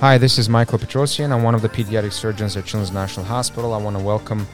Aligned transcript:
Hi, 0.00 0.16
this 0.16 0.38
is 0.38 0.48
Michael 0.48 0.78
Petrosyan. 0.78 1.30
I'm 1.30 1.42
one 1.42 1.54
of 1.54 1.60
the 1.60 1.68
pediatric 1.68 2.14
surgeons 2.14 2.56
at 2.56 2.64
Children's 2.64 2.90
National 2.90 3.26
Hospital. 3.26 3.74
I 3.74 3.76
want 3.76 3.98
to 3.98 4.02
welcome 4.02 4.46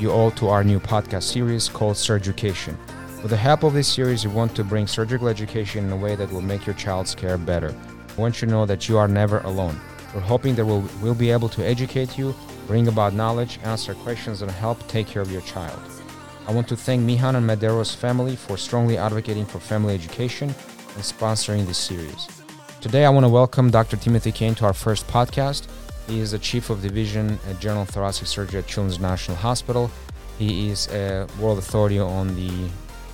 you 0.00 0.10
all 0.10 0.32
to 0.32 0.48
our 0.48 0.64
new 0.64 0.80
podcast 0.80 1.22
series 1.22 1.68
called 1.68 1.94
Surgeducation. 1.94 2.76
With 3.22 3.30
the 3.30 3.36
help 3.36 3.62
of 3.62 3.72
this 3.72 3.86
series, 3.86 4.26
we 4.26 4.34
want 4.34 4.56
to 4.56 4.64
bring 4.64 4.88
surgical 4.88 5.28
education 5.28 5.84
in 5.84 5.92
a 5.92 5.96
way 5.96 6.16
that 6.16 6.32
will 6.32 6.40
make 6.40 6.66
your 6.66 6.74
child's 6.74 7.14
care 7.14 7.38
better. 7.38 7.72
I 8.08 8.20
want 8.20 8.42
you 8.42 8.48
to 8.48 8.52
know 8.52 8.66
that 8.66 8.88
you 8.88 8.98
are 8.98 9.06
never 9.06 9.38
alone. 9.42 9.80
We're 10.12 10.22
hoping 10.22 10.56
that 10.56 10.66
we'll, 10.66 10.84
we'll 11.00 11.14
be 11.14 11.30
able 11.30 11.50
to 11.50 11.64
educate 11.64 12.18
you, 12.18 12.34
bring 12.66 12.88
about 12.88 13.14
knowledge, 13.14 13.60
answer 13.62 13.94
questions, 13.94 14.42
and 14.42 14.50
help 14.50 14.84
take 14.88 15.06
care 15.06 15.22
of 15.22 15.30
your 15.30 15.42
child. 15.42 15.78
I 16.48 16.52
want 16.52 16.66
to 16.66 16.74
thank 16.74 17.00
Mihan 17.02 17.36
and 17.36 17.46
Madero's 17.46 17.94
family 17.94 18.34
for 18.34 18.56
strongly 18.56 18.98
advocating 18.98 19.46
for 19.46 19.60
family 19.60 19.94
education 19.94 20.48
and 20.48 21.04
sponsoring 21.04 21.64
this 21.64 21.78
series. 21.78 22.39
Today, 22.80 23.04
I 23.04 23.10
want 23.10 23.24
to 23.24 23.28
welcome 23.28 23.70
Dr. 23.70 23.98
Timothy 23.98 24.32
Kane 24.32 24.54
to 24.54 24.64
our 24.64 24.72
first 24.72 25.06
podcast. 25.06 25.66
He 26.06 26.18
is 26.18 26.30
the 26.30 26.38
Chief 26.38 26.70
of 26.70 26.80
Division 26.80 27.38
at 27.46 27.60
General 27.60 27.84
Thoracic 27.84 28.26
Surgery 28.26 28.60
at 28.60 28.66
Children's 28.66 28.98
National 28.98 29.36
Hospital. 29.36 29.90
He 30.38 30.70
is 30.70 30.88
a 30.88 31.26
world 31.38 31.58
authority 31.58 31.98
on 31.98 32.34
the 32.34 32.70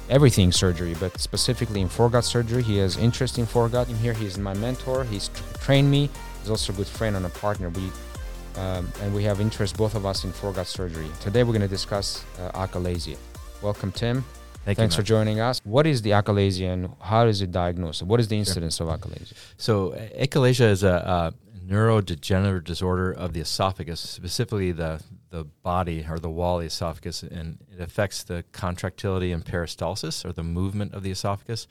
everything 0.09 0.53
surgery, 0.53 0.95
but 1.01 1.19
specifically 1.19 1.81
in 1.81 1.89
foregut 1.89 2.23
surgery. 2.23 2.63
He 2.63 2.77
has 2.79 2.97
interest 2.97 3.39
in 3.39 3.45
foregut. 3.45 3.89
In 3.89 3.97
here, 3.97 4.13
he's 4.13 4.39
my 4.39 4.55
mentor. 4.55 5.03
He's 5.03 5.31
tra- 5.31 5.59
trained 5.59 5.91
me. 5.91 6.11
He's 6.41 6.51
also 6.51 6.73
a 6.73 6.77
good 6.77 6.87
friend 6.87 7.17
and 7.17 7.27
a 7.27 7.31
partner. 7.31 7.69
We 7.71 7.91
um, 8.59 8.89
and 9.03 9.13
we 9.13 9.25
have 9.25 9.41
interest 9.41 9.77
both 9.77 9.97
of 9.97 10.07
us 10.07 10.23
in 10.23 10.31
foregut 10.31 10.67
surgery. 10.67 11.09
Today, 11.21 11.43
we're 11.43 11.53
going 11.53 11.61
to 11.63 11.69
discuss 11.69 12.25
uh, 12.39 12.67
achalasia. 12.67 13.17
Welcome, 13.63 13.91
Tim. 13.91 14.25
Thank 14.67 14.79
Thanks 14.79 14.97
you, 14.97 15.03
for 15.03 15.07
joining 15.07 15.39
us. 15.39 15.61
What 15.63 15.87
is 15.87 16.03
the 16.03 16.11
achalasia 16.11 16.73
and 16.73 16.91
how 17.01 17.29
is 17.29 17.41
it 17.41 17.53
diagnosed? 17.53 18.03
What 18.03 18.19
is 18.19 18.27
the 18.27 18.37
incidence 18.37 18.81
of 18.81 18.89
achalasia? 18.89 19.35
So, 19.57 19.93
achalasia 20.19 20.69
is 20.71 20.83
a, 20.83 21.33
a 21.57 21.57
neurodegenerative 21.65 22.65
disorder 22.65 23.13
of 23.13 23.33
the 23.33 23.39
esophagus, 23.39 24.01
specifically 24.01 24.73
the 24.73 25.01
the 25.31 25.45
body 25.45 26.05
or 26.09 26.19
the 26.19 26.29
wall 26.29 26.57
of 26.57 26.63
the 26.63 26.67
esophagus, 26.67 27.23
and 27.23 27.59
it 27.73 27.81
affects 27.81 28.25
the 28.25 28.45
contractility 28.51 29.31
and 29.31 29.45
peristalsis, 29.45 30.25
or 30.25 30.33
the 30.33 30.43
movement 30.43 30.95
of 30.95 31.05
the 31.05 31.13
esophagus, 31.13 31.69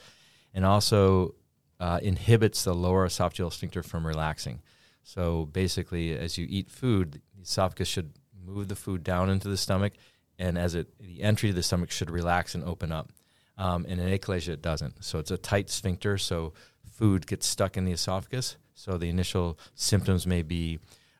and 0.53 0.65
also 0.65 1.35
uh, 1.81 1.99
inhibits 2.01 2.63
the 2.63 2.73
lower 2.73 3.05
esophageal 3.05 3.51
sphincter 3.51 3.83
from 3.83 4.07
relaxing. 4.07 4.61
So, 5.03 5.47
basically, 5.47 6.17
as 6.17 6.37
you 6.37 6.47
eat 6.49 6.71
food, 6.71 7.21
the 7.35 7.41
esophagus 7.41 7.89
should 7.89 8.13
move 8.41 8.69
the 8.69 8.75
food 8.77 9.03
down 9.03 9.29
into 9.29 9.49
the 9.49 9.57
stomach, 9.57 9.91
and 10.37 10.57
as 10.57 10.75
it 10.75 10.87
the 10.99 11.21
entry 11.21 11.49
to 11.49 11.55
the 11.55 11.63
stomach 11.63 11.91
should 11.91 12.09
relax 12.09 12.55
and 12.55 12.63
open 12.63 12.91
up. 12.91 13.11
Um, 13.57 13.85
and 13.87 14.01
in 14.01 14.07
achalasia, 14.07 14.49
it 14.49 14.61
doesn't. 14.61 15.03
So 15.03 15.19
it's 15.19 15.31
a 15.31 15.37
tight 15.37 15.69
sphincter, 15.69 16.17
so 16.17 16.53
food 16.91 17.25
gets 17.25 17.47
stuck 17.47 17.77
in 17.77 17.85
the 17.85 17.93
esophagus. 17.93 18.57
So 18.73 18.97
the 18.97 19.09
initial 19.09 19.57
symptoms 19.75 20.27
may 20.27 20.41
be 20.41 20.79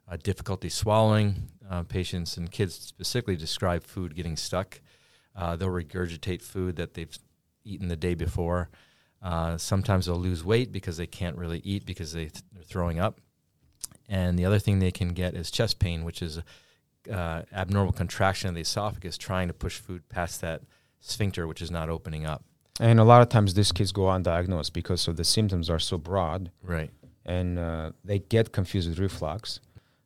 uh, 0.10 0.18
difficulty 0.22 0.70
swallowing. 0.70 1.50
Uh, 1.70 1.84
patients 1.84 2.38
and 2.38 2.52
kids 2.52 2.76
specifically 2.76 3.36
describe 3.36 3.84
food 3.84 4.16
getting 4.16 4.36
stuck. 4.36 4.82
Uh, 5.36 5.56
they'll 5.56 5.70
regurgitate 5.70 6.42
food 6.42 6.76
that 6.76 6.94
they've 6.94 7.18
eaten 7.64 7.88
the 7.88 7.96
day 7.96 8.14
before. 8.14 8.70
Uh, 9.22 9.58
sometimes 9.58 10.06
they'll 10.06 10.16
lose 10.16 10.44
weight 10.44 10.72
because 10.72 10.98
they 10.98 11.08
can't 11.08 11.38
really 11.38 11.60
eat 11.60 11.86
because 11.86 12.14
they 12.14 12.26
th- 12.26 12.44
they're 12.54 12.64
throwing 12.64 13.00
up. 13.00 13.20
And 14.08 14.38
the 14.38 14.46
other 14.46 14.60
thing 14.60 14.80
they 14.80 14.92
can 14.92 15.10
get 15.10 15.34
is 15.34 15.50
chest 15.50 15.80
pain, 15.80 16.04
which 16.04 16.22
is 16.22 16.40
uh, 17.12 17.44
abnormal 17.54 17.94
contraction 17.94 18.50
of 18.50 18.56
the 18.56 18.62
esophagus 18.62 19.18
trying 19.18 19.48
to 19.48 19.54
push 19.54 19.78
food 19.80 20.08
past 20.10 20.42
that 20.42 20.62
sphincter, 21.00 21.48
which 21.48 21.62
is 21.62 21.72
not 21.72 21.90
opening 21.90 22.26
up. 22.26 22.44
And 22.80 23.00
a 23.00 23.04
lot 23.04 23.22
of 23.22 23.30
times 23.30 23.54
these 23.54 23.72
kids 23.72 23.92
go 23.92 24.04
undiagnosed 24.04 24.74
because 24.74 25.08
of 25.08 25.16
the 25.16 25.24
symptoms 25.24 25.70
are 25.70 25.80
so 25.80 25.98
broad 25.98 26.52
Right. 26.62 26.92
and 27.26 27.58
uh, 27.58 27.92
they 28.04 28.20
get 28.20 28.52
confused 28.52 28.90
with 28.90 29.00
reflux. 29.00 29.60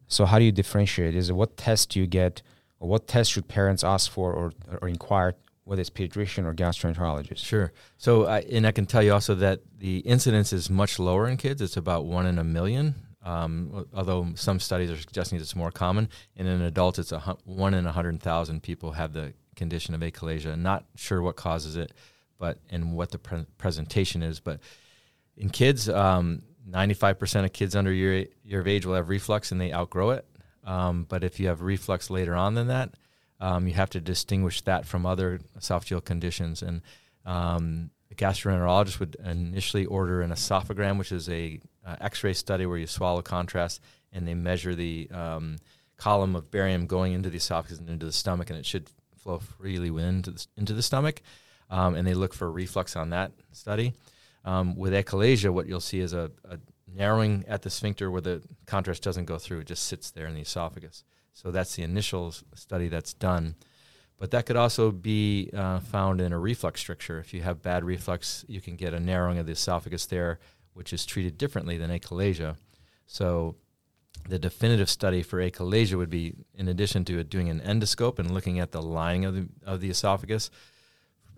So 0.07 0.25
how 0.25 0.37
do 0.39 0.45
you 0.45 0.51
differentiate? 0.51 1.15
Is 1.15 1.29
it 1.29 1.33
what 1.33 1.57
test 1.57 1.89
do 1.91 1.99
you 1.99 2.07
get 2.07 2.41
or 2.79 2.87
what 2.89 3.07
test 3.07 3.31
should 3.31 3.47
parents 3.47 3.83
ask 3.83 4.11
for 4.11 4.33
or, 4.33 4.53
or 4.81 4.87
inquire 4.87 5.35
whether 5.65 5.81
it's 5.81 5.89
pediatrician 5.89 6.45
or 6.45 6.53
gastroenterologist? 6.53 7.37
Sure. 7.45 7.71
So, 7.97 8.25
I, 8.25 8.39
and 8.41 8.65
I 8.65 8.71
can 8.71 8.85
tell 8.85 9.03
you 9.03 9.13
also 9.13 9.35
that 9.35 9.61
the 9.77 9.99
incidence 9.99 10.51
is 10.53 10.69
much 10.69 10.97
lower 10.99 11.27
in 11.27 11.37
kids. 11.37 11.61
It's 11.61 11.77
about 11.77 12.05
one 12.05 12.25
in 12.25 12.39
a 12.39 12.43
million. 12.43 12.95
Um, 13.21 13.85
although 13.93 14.27
some 14.35 14.59
studies 14.59 14.89
are 14.91 14.97
suggesting 14.97 15.39
it's 15.39 15.55
more 15.55 15.71
common. 15.71 16.09
And 16.37 16.47
in 16.47 16.61
adults, 16.61 16.99
it's 16.99 17.11
a 17.11 17.19
hu- 17.19 17.37
one 17.43 17.73
in 17.73 17.85
a 17.85 17.91
hundred 17.91 18.21
thousand 18.21 18.63
people 18.63 18.93
have 18.93 19.13
the 19.13 19.33
condition 19.55 19.93
of 19.93 20.01
achalasia. 20.01 20.57
Not 20.57 20.85
sure 20.95 21.21
what 21.21 21.35
causes 21.35 21.75
it, 21.75 21.93
but 22.37 22.59
and 22.69 22.93
what 22.93 23.11
the 23.11 23.19
pre- 23.19 23.45
presentation 23.57 24.23
is. 24.23 24.39
But 24.39 24.61
in 25.35 25.49
kids, 25.49 25.89
um, 25.89 26.43
95% 26.69 27.45
of 27.45 27.53
kids 27.53 27.75
under 27.75 27.91
your 27.91 28.25
year 28.43 28.61
of 28.61 28.67
age 28.67 28.85
will 28.85 28.95
have 28.95 29.09
reflux 29.09 29.51
and 29.51 29.59
they 29.59 29.73
outgrow 29.73 30.11
it. 30.11 30.25
Um, 30.63 31.05
but 31.07 31.23
if 31.23 31.39
you 31.39 31.47
have 31.47 31.61
reflux 31.61 32.09
later 32.09 32.35
on 32.35 32.53
than 32.53 32.67
that, 32.67 32.93
um, 33.39 33.67
you 33.67 33.73
have 33.73 33.89
to 33.91 34.01
distinguish 34.01 34.61
that 34.61 34.85
from 34.85 35.05
other 35.05 35.39
esophageal 35.57 36.03
conditions. 36.03 36.61
And 36.61 36.81
a 38.11 38.15
gastroenterologist 38.15 38.99
would 38.99 39.15
initially 39.23 39.85
order 39.85 40.21
an 40.21 40.31
esophagram, 40.31 40.97
which 40.97 41.11
is 41.11 41.29
a 41.29 41.59
uh, 41.85 41.95
X-ray 42.01 42.33
study 42.33 42.65
where 42.65 42.77
you 42.77 42.87
swallow 42.87 43.21
contrast 43.21 43.81
and 44.11 44.27
they 44.27 44.33
measure 44.33 44.75
the 44.75 45.09
um, 45.11 45.57
column 45.97 46.35
of 46.35 46.49
barium 46.49 46.87
going 46.87 47.13
into 47.13 47.29
the 47.29 47.37
esophagus 47.37 47.77
and 47.77 47.89
into 47.89 48.05
the 48.05 48.11
stomach, 48.11 48.49
and 48.49 48.57
it 48.57 48.65
should 48.65 48.89
flow 49.17 49.39
freely 49.39 49.89
into 50.03 50.31
the, 50.31 50.47
into 50.57 50.73
the 50.73 50.81
stomach. 50.81 51.21
Um, 51.69 51.93
and 51.93 52.07
they 52.07 52.15
look 52.15 52.33
for 52.33 52.51
reflux 52.51 52.95
on 52.95 53.11
that 53.11 53.31
study. 53.51 53.93
Um, 54.43 54.75
with 54.75 54.93
achalasia, 54.93 55.51
what 55.51 55.67
you'll 55.67 55.79
see 55.79 55.99
is 55.99 56.13
a, 56.13 56.31
a 56.49 56.57
narrowing 56.91 57.45
at 57.47 57.61
the 57.61 57.69
sphincter 57.69 58.09
where 58.09 58.21
the 58.21 58.41
contrast 58.65 59.03
doesn't 59.03 59.25
go 59.25 59.37
through; 59.37 59.59
it 59.59 59.67
just 59.67 59.83
sits 59.83 60.09
there 60.09 60.25
in 60.25 60.33
the 60.33 60.41
esophagus. 60.41 61.03
So 61.33 61.51
that's 61.51 61.75
the 61.75 61.83
initial 61.83 62.33
study 62.55 62.87
that's 62.87 63.13
done. 63.13 63.55
But 64.19 64.31
that 64.31 64.45
could 64.45 64.57
also 64.57 64.91
be 64.91 65.49
uh, 65.53 65.79
found 65.79 66.19
in 66.19 66.33
a 66.33 66.39
reflux 66.39 66.81
stricture. 66.81 67.19
If 67.19 67.33
you 67.33 67.41
have 67.41 67.61
bad 67.61 67.85
reflux, 67.85 68.43
you 68.49 68.59
can 68.59 68.75
get 68.75 68.93
a 68.93 68.99
narrowing 68.99 69.39
of 69.39 69.45
the 69.45 69.53
esophagus 69.53 70.05
there, 70.05 70.39
which 70.73 70.91
is 70.91 71.05
treated 71.05 71.37
differently 71.37 71.77
than 71.77 71.89
achalasia. 71.89 72.57
So 73.07 73.55
the 74.27 74.37
definitive 74.37 74.89
study 74.89 75.23
for 75.23 75.39
achalasia 75.39 75.95
would 75.95 76.09
be, 76.09 76.33
in 76.53 76.67
addition 76.67 77.05
to 77.05 77.23
doing 77.23 77.49
an 77.49 77.61
endoscope 77.61 78.19
and 78.19 78.31
looking 78.31 78.59
at 78.59 78.71
the 78.71 78.81
lining 78.81 79.23
of 79.23 79.35
the, 79.35 79.47
of 79.65 79.79
the 79.79 79.89
esophagus, 79.89 80.51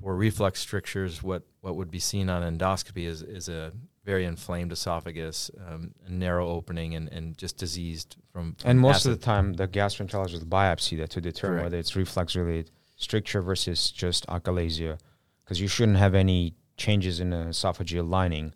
for 0.01 0.16
reflux 0.16 0.59
strictures, 0.59 1.22
what, 1.22 1.44
what 1.62 1.75
would 1.75 1.91
be 1.91 2.00
seen 2.00 2.29
on 2.29 2.41
endoscopy 2.41 3.06
is, 3.06 3.22
is 3.22 3.50
a 3.50 3.72
very 4.03 4.25
inflamed 4.25 4.72
esophagus, 4.72 5.51
um, 5.67 5.94
a 6.07 6.12
narrow 6.12 6.47
opening, 6.50 6.95
and, 6.95 7.07
and 7.09 7.38
just 7.38 7.57
diseased 7.57 8.16
from. 8.31 8.56
from 8.56 8.69
And 8.69 8.79
most 8.79 8.97
acid. 8.97 9.11
of 9.11 9.19
the 9.19 9.25
time, 9.25 9.53
the 9.53 9.67
gastroenterologist 9.67 10.40
will 10.40 10.47
biopsy 10.47 10.97
that 10.97 11.11
to 11.11 11.22
determine 11.22 11.59
Correct. 11.59 11.66
whether 11.66 11.78
it's 11.78 11.95
reflux 11.95 12.35
related 12.35 12.72
stricture 12.95 13.41
versus 13.41 13.91
just 13.91 14.25
achalasia, 14.28 15.00
because 15.44 15.61
you 15.61 15.67
shouldn't 15.67 15.97
have 15.97 16.16
any 16.16 16.56
changes 16.78 17.19
in 17.19 17.29
the 17.29 17.38
esophageal 17.38 18.07
lining 18.09 18.53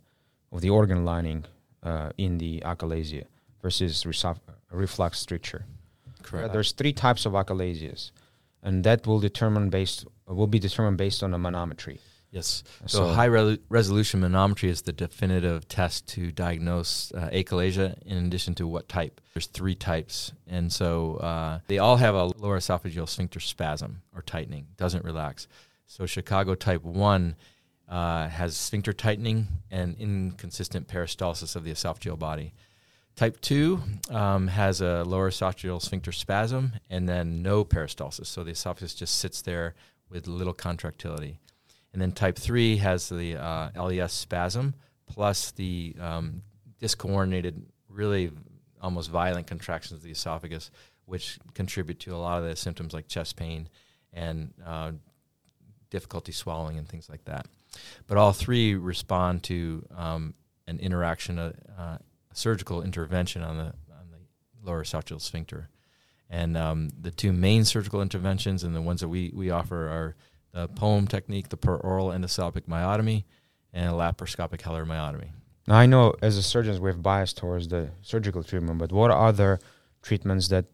of 0.51 0.61
the 0.61 0.69
organ 0.69 1.05
lining 1.05 1.45
uh, 1.83 2.09
in 2.17 2.37
the 2.39 2.61
achalasia 2.65 3.25
versus 3.61 4.03
resoph- 4.03 4.39
reflux 4.71 5.19
stricture. 5.19 5.65
Correct. 6.23 6.49
Uh, 6.49 6.53
there's 6.53 6.71
three 6.71 6.93
types 6.93 7.25
of 7.25 7.33
achalasias, 7.33 8.11
and 8.65 8.83
that 8.83 9.07
will 9.07 9.19
determine 9.19 9.69
based 9.69 10.05
will 10.27 10.47
be 10.47 10.59
determined 10.59 10.97
based 10.97 11.21
on 11.23 11.33
a 11.33 11.39
manometry. 11.39 11.99
Yes. 12.31 12.63
So, 12.85 12.97
So- 12.97 13.13
high 13.13 13.31
re- 13.35 13.59
resolution 13.69 14.19
manometry 14.21 14.67
is 14.67 14.81
the 14.81 14.91
definitive 14.91 15.67
test 15.69 16.07
to 16.15 16.31
diagnose 16.33 17.13
uh, 17.13 17.29
achalasia. 17.31 17.87
In 18.03 18.17
addition 18.25 18.55
to 18.55 18.67
what 18.67 18.89
type, 18.89 19.21
there's 19.33 19.47
three 19.47 19.75
types, 19.75 20.33
and 20.47 20.73
so 20.73 21.15
uh, 21.17 21.59
they 21.67 21.77
all 21.77 21.95
have 21.97 22.15
a 22.15 22.25
lower 22.25 22.57
esophageal 22.59 23.07
sphincter 23.07 23.39
spasm 23.39 24.01
or 24.13 24.21
tightening, 24.21 24.67
doesn't 24.75 25.05
relax. 25.05 25.47
So 25.87 26.05
Chicago 26.05 26.55
type 26.55 26.83
one 26.83 27.35
uh, 27.87 28.27
has 28.27 28.57
sphincter 28.57 28.91
tightening 28.91 29.47
and 29.71 29.95
inconsistent 29.97 30.87
peristalsis 30.87 31.55
of 31.55 31.63
the 31.63 31.71
esophageal 31.71 32.17
body. 32.19 32.53
Type 33.15 33.39
2 33.39 33.81
um, 34.09 34.47
has 34.47 34.81
a 34.81 35.03
lower 35.03 35.29
esophageal 35.29 35.81
sphincter 35.81 36.11
spasm 36.11 36.73
and 36.89 37.07
then 37.07 37.41
no 37.41 37.63
peristalsis. 37.63 38.25
So 38.25 38.43
the 38.43 38.51
esophagus 38.51 38.93
just 38.93 39.19
sits 39.19 39.41
there 39.41 39.73
with 40.09 40.27
little 40.27 40.53
contractility. 40.53 41.39
And 41.93 42.01
then 42.01 42.11
type 42.11 42.37
3 42.37 42.77
has 42.77 43.07
the 43.07 43.37
uh, 43.37 43.69
LES 43.81 44.11
spasm 44.11 44.73
plus 45.07 45.51
the 45.51 45.95
um, 45.99 46.41
discoordinated, 46.79 47.65
really 47.89 48.31
almost 48.81 49.09
violent 49.09 49.47
contractions 49.47 49.99
of 49.99 50.03
the 50.03 50.11
esophagus, 50.11 50.71
which 51.05 51.39
contribute 51.53 51.99
to 52.01 52.13
a 52.13 52.17
lot 52.17 52.39
of 52.39 52.49
the 52.49 52.55
symptoms 52.55 52.93
like 52.93 53.07
chest 53.07 53.37
pain 53.37 53.69
and 54.11 54.53
uh, 54.65 54.91
difficulty 55.89 56.31
swallowing 56.31 56.77
and 56.77 56.89
things 56.89 57.09
like 57.09 57.23
that. 57.25 57.47
But 58.07 58.17
all 58.17 58.33
three 58.33 58.75
respond 58.75 59.43
to 59.43 59.85
um, 59.95 60.33
an 60.67 60.79
interaction, 60.79 61.39
uh, 61.39 61.53
uh, 61.77 61.97
surgical 62.35 62.81
intervention 62.81 63.41
on 63.41 63.57
the 63.57 63.73
on 63.91 64.11
the 64.11 64.19
lower 64.63 64.83
esophageal 64.83 65.21
sphincter. 65.21 65.69
And 66.29 66.57
um, 66.57 66.89
the 66.99 67.11
two 67.11 67.31
main 67.31 67.65
surgical 67.65 68.01
interventions 68.01 68.63
and 68.63 68.75
the 68.75 68.81
ones 68.81 69.01
that 69.01 69.07
we, 69.09 69.31
we 69.33 69.51
offer 69.51 69.87
are 69.87 70.15
the 70.53 70.67
POEM 70.69 71.07
technique, 71.07 71.49
the 71.49 71.57
peroral 71.57 72.15
endoscopic 72.15 72.61
myotomy, 72.61 73.25
and 73.71 73.89
a 73.89 73.93
laparoscopic 73.93 74.61
Heller 74.61 74.85
myotomy. 74.85 75.29
Now 75.67 75.75
I 75.75 75.85
know 75.85 76.15
as 76.21 76.37
a 76.37 76.43
surgeon, 76.43 76.81
we 76.81 76.89
have 76.89 77.03
bias 77.03 77.33
towards 77.33 77.67
the 77.67 77.89
surgical 78.01 78.43
treatment, 78.43 78.79
but 78.79 78.91
what 78.91 79.11
other 79.11 79.59
treatments 80.01 80.47
that 80.47 80.65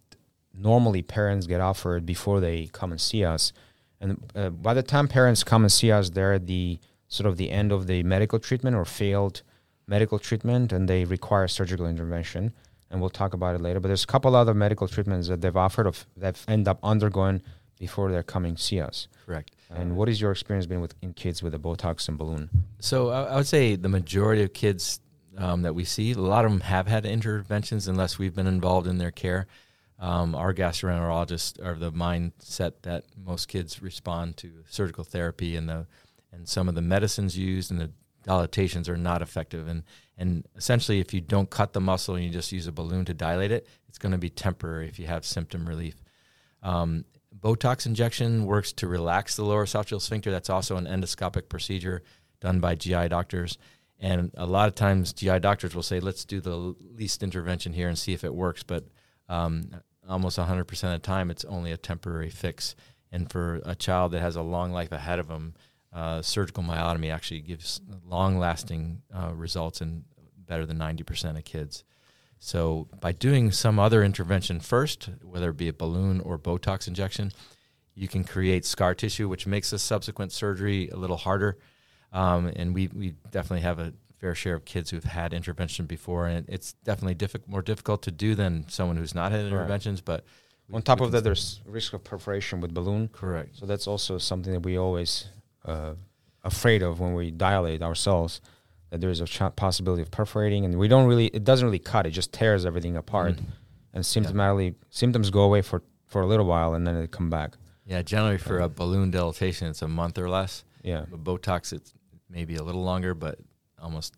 normally 0.54 1.02
parents 1.02 1.48
get 1.48 1.62
offered 1.62 2.06
before 2.06 2.40
they 2.40 2.68
come 2.68 2.92
and 2.92 3.02
see 3.02 3.26
us? 3.26 3.54
And 4.00 4.24
uh, 4.36 4.50
by 4.50 4.74
the 4.74 4.84
time 4.84 5.08
parents 5.08 5.44
come 5.44 5.64
and 5.64 5.72
see 5.72 5.92
us, 5.92 6.10
they're 6.10 6.34
at 6.34 6.48
the 6.48 6.80
sort 7.08 7.28
of 7.28 7.38
the 7.38 7.52
end 7.52 7.72
of 7.72 7.88
the 7.88 8.04
medical 8.04 8.40
treatment 8.40 8.76
or 8.76 8.86
failed 8.86 9.42
medical 9.88 10.20
treatment, 10.20 10.72
and 10.72 10.88
they 10.88 11.06
require 11.06 11.48
surgical 11.48 11.86
intervention. 11.86 12.54
And 12.90 13.00
we'll 13.00 13.10
talk 13.10 13.34
about 13.34 13.56
it 13.56 13.62
later. 13.62 13.80
But 13.80 13.88
there's 13.88 14.04
a 14.04 14.08
couple 14.08 14.36
other 14.36 14.54
medical 14.54 14.88
treatments 14.88 15.30
that 15.30 15.40
they've 15.40 15.56
offered 15.56 15.88
of 15.88 16.06
that 16.18 16.38
end 16.48 16.68
up 16.68 16.80
undergoing 16.84 17.42
before 17.80 18.12
they're 18.12 18.22
coming 18.22 18.58
see 18.58 18.82
us. 18.82 19.08
Correct. 19.26 19.52
And 19.70 19.96
what 19.96 20.10
is 20.10 20.20
your 20.20 20.32
experience 20.32 20.66
been 20.66 20.82
with 20.82 20.94
in 21.02 21.14
kids 21.14 21.42
with 21.42 21.56
a 21.56 21.58
Botox 21.58 22.10
and 22.10 22.18
balloon? 22.18 22.50
So 22.80 23.10
I, 23.10 23.24
I 23.24 23.36
would 23.38 23.48
say 23.48 23.76
the 23.76 23.90
majority 23.90 24.44
of 24.44 24.52
kids 24.54 25.00
um, 25.38 25.62
that 25.62 25.74
we 25.74 25.86
see, 25.86 26.12
a 26.12 26.20
lot 26.20 26.46
of 26.46 26.52
them 26.52 26.62
have 26.62 26.88
had 26.88 27.06
interventions 27.06 27.88
unless 27.88 28.20
we've 28.20 28.36
been 28.36 28.48
involved 28.48 28.88
in 28.88 28.98
their 28.98 29.12
care. 29.12 29.48
Um, 29.98 30.36
our 30.36 30.54
gastroenterologists 30.54 31.64
are 31.64 31.76
the 31.76 31.92
mindset 31.92 32.74
that 32.82 33.06
most 33.24 33.48
kids 33.48 33.82
respond 33.82 34.36
to 34.38 34.52
surgical 34.70 35.04
therapy 35.04 35.56
and 35.56 35.70
the 35.70 35.88
and 36.34 36.48
some 36.48 36.70
of 36.70 36.76
the 36.76 36.82
medicines 36.82 37.38
used 37.38 37.72
and 37.72 37.80
the 37.80 37.92
dilatations 38.26 38.88
are 38.90 38.98
not 38.98 39.22
effective. 39.22 39.68
And 39.68 39.84
and 40.18 40.46
essentially, 40.56 41.00
if 41.00 41.14
you 41.14 41.22
don't 41.22 41.50
cut 41.50 41.74
the 41.74 41.82
muscle 41.82 42.16
and 42.16 42.24
you 42.24 42.30
just 42.30 42.52
use 42.52 42.68
a 42.68 42.72
balloon 42.72 43.06
to 43.06 43.14
dilate 43.14 43.52
it, 43.52 43.68
it's 43.88 43.98
going 43.98 44.12
to 44.12 44.18
be 44.18 44.30
temporary 44.30 44.88
if 44.88 45.00
you 45.00 45.08
have 45.08 45.26
symptom 45.26 45.68
relief. 45.68 45.96
Um, 46.62 47.06
Botox 47.38 47.86
injection 47.86 48.46
works 48.46 48.72
to 48.74 48.88
relax 48.88 49.36
the 49.36 49.44
lower 49.44 49.66
esophageal 49.66 50.02
sphincter. 50.02 50.30
That's 50.30 50.50
also 50.50 50.78
an 50.78 50.86
endoscopic 50.86 51.50
procedure 51.50 52.04
done 52.40 52.60
by 52.60 52.76
GI 52.76 53.08
doctors. 53.08 53.58
And 54.00 54.32
a 54.36 54.46
lot 54.46 54.68
of 54.68 54.76
times, 54.76 55.14
GI 55.14 55.40
doctors 55.40 55.76
will 55.76 55.84
say, 55.84 56.00
let's 56.00 56.26
do 56.26 56.42
the 56.42 56.56
least 56.56 57.24
intervention 57.24 57.74
here 57.74 57.88
and 57.88 57.98
see 57.98 58.14
if 58.14 58.24
it 58.24 58.34
works. 58.34 58.64
But 58.64 58.86
um, 59.30 59.72
almost 60.10 60.38
100% 60.38 60.70
of 60.84 60.92
the 60.92 61.00
time, 61.00 61.32
it's 61.32 61.46
only 61.46 61.72
a 61.72 61.78
temporary 61.78 62.30
fix. 62.30 62.76
And 63.12 63.32
for 63.32 63.62
a 63.66 63.76
child 63.76 64.12
that 64.12 64.22
has 64.22 64.36
a 64.36 64.42
long 64.42 64.72
life 64.72 64.92
ahead 64.92 65.20
of 65.20 65.28
them, 65.28 65.54
uh, 65.94 66.22
surgical 66.22 66.64
myotomy 66.64 67.14
actually 67.14 67.42
gives 67.42 67.82
long 68.06 68.38
lasting 68.38 69.02
uh, 69.14 69.32
results 69.34 69.82
in 69.82 70.06
better 70.38 70.66
than 70.66 70.78
90% 70.78 71.38
of 71.38 71.44
kids. 71.44 71.84
So, 72.40 72.88
by 73.00 73.12
doing 73.12 73.52
some 73.52 73.78
other 73.78 74.04
intervention 74.04 74.60
first, 74.60 75.10
whether 75.22 75.52
it 75.52 75.58
be 75.58 75.68
a 75.68 75.74
balloon 75.74 76.22
or 76.22 76.40
Botox 76.40 76.88
injection, 76.88 77.32
you 77.94 78.08
can 78.08 78.24
create 78.24 78.66
scar 78.66 78.96
tissue, 78.96 79.30
which 79.30 79.46
makes 79.46 79.72
a 79.74 79.78
subsequent 79.78 80.32
surgery 80.32 80.90
a 80.90 80.96
little 80.96 81.18
harder. 81.18 81.60
Um, 82.12 82.52
and 82.56 82.74
we, 82.74 82.88
we 82.88 83.14
definitely 83.30 83.62
have 83.62 83.80
a 83.80 83.94
fair 84.20 84.34
share 84.34 84.56
of 84.56 84.66
kids 84.66 84.90
who've 84.90 85.04
had 85.04 85.34
intervention 85.34 85.86
before, 85.86 86.28
and 86.28 86.48
it's 86.50 86.74
definitely 86.84 87.16
diffi- 87.16 87.48
more 87.48 87.62
difficult 87.62 88.02
to 88.04 88.12
do 88.12 88.34
than 88.34 88.66
someone 88.70 88.98
who's 88.98 89.14
not 89.14 89.32
had 89.32 89.46
interventions. 89.46 90.00
Right. 90.00 90.06
But 90.06 90.26
on 90.74 90.82
top 90.82 91.02
of 91.02 91.12
that, 91.12 91.24
there's 91.24 91.62
risk 91.66 91.94
of 91.94 92.04
perforation 92.04 92.62
with 92.62 92.74
balloon. 92.74 93.10
Correct. 93.10 93.58
So 93.58 93.66
that's 93.66 93.88
also 93.88 94.18
something 94.18 94.54
that 94.54 94.62
we 94.62 94.78
always 94.78 95.28
uh, 95.66 95.94
afraid 96.44 96.82
of 96.82 97.00
when 97.00 97.14
we 97.14 97.32
dilate 97.32 97.82
ourselves 97.82 98.42
that 98.90 99.02
there's 99.02 99.22
a 99.22 99.26
ch- 99.26 99.56
possibility 99.56 100.02
of 100.02 100.12
perforating, 100.12 100.66
and 100.66 100.78
we 100.78 100.88
don't 100.88 101.08
really. 101.08 101.28
It 101.28 101.44
doesn't 101.44 101.66
really 101.66 101.80
cut; 101.80 102.06
it 102.06 102.12
just 102.12 102.34
tears 102.34 102.66
everything 102.66 102.98
apart, 102.98 103.38
mm. 103.38 103.46
and 103.94 104.04
symptomatically 104.04 104.72
yeah. 104.72 104.78
symptoms 104.90 105.30
go 105.30 105.42
away 105.42 105.62
for 105.62 105.82
for 106.08 106.22
a 106.22 106.28
little 106.28 106.46
while, 106.46 106.74
and 106.74 106.86
then 106.86 107.00
they 107.00 107.08
come 107.08 107.30
back. 107.30 107.54
Yeah, 107.86 108.02
generally 108.02 108.38
for 108.38 108.60
a 108.60 108.70
balloon 108.70 109.12
dilatation, 109.12 109.68
it's 109.68 109.82
a 109.82 109.88
month 109.88 110.18
or 110.18 110.30
less. 110.30 110.64
Yeah, 110.84 111.06
but 111.10 111.24
Botox, 111.24 111.74
it's 111.74 111.94
maybe 112.30 112.56
a 112.56 112.64
little 112.64 112.84
longer, 112.84 113.14
but 113.14 113.40
almost 113.82 114.14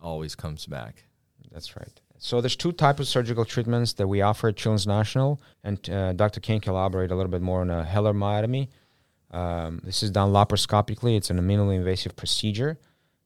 always 0.00 0.34
comes 0.34 0.66
back. 0.66 1.04
That's 1.52 1.76
right. 1.76 2.00
So 2.18 2.40
there's 2.40 2.56
two 2.56 2.72
types 2.72 3.00
of 3.00 3.08
surgical 3.08 3.44
treatments 3.44 3.92
that 3.94 4.06
we 4.06 4.22
offer 4.22 4.48
at 4.48 4.56
Children's 4.56 4.86
National, 4.86 5.40
and 5.64 5.88
uh, 5.90 6.12
Dr. 6.12 6.40
Kane 6.40 6.60
can 6.60 6.72
elaborate 6.72 7.10
a 7.10 7.14
little 7.14 7.30
bit 7.30 7.42
more 7.42 7.60
on 7.60 7.70
a 7.70 7.84
Heller 7.84 8.14
myotomy. 8.14 8.68
Um, 9.30 9.80
this 9.84 10.02
is 10.02 10.10
done 10.10 10.32
laparoscopically. 10.32 11.16
It's 11.16 11.30
an 11.30 11.38
minimally 11.38 11.76
invasive 11.76 12.16
procedure 12.16 12.78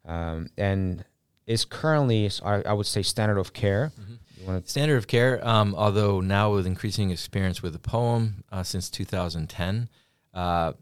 um, 0.05 0.51
and 0.57 1.05
is 1.47 1.65
currently, 1.65 2.31
I, 2.45 2.63
I, 2.63 2.73
would 2.73 2.87
say, 2.87 3.03
standard 3.03 3.39
of 3.39 3.53
care. 3.53 3.93
Mm-hmm. 4.01 4.59
Standard 4.65 4.97
of 4.97 5.07
care, 5.07 5.47
um, 5.47 5.75
although 5.77 6.21
now 6.21 6.55
with 6.55 6.67
increasing 6.67 7.11
experience 7.11 7.63
with 7.63 7.75
the 7.75 7.79
POEM 7.79 8.43
uh, 8.51 8.63
since 8.63 8.89
2010, 8.89 9.89
uh, 10.33 10.73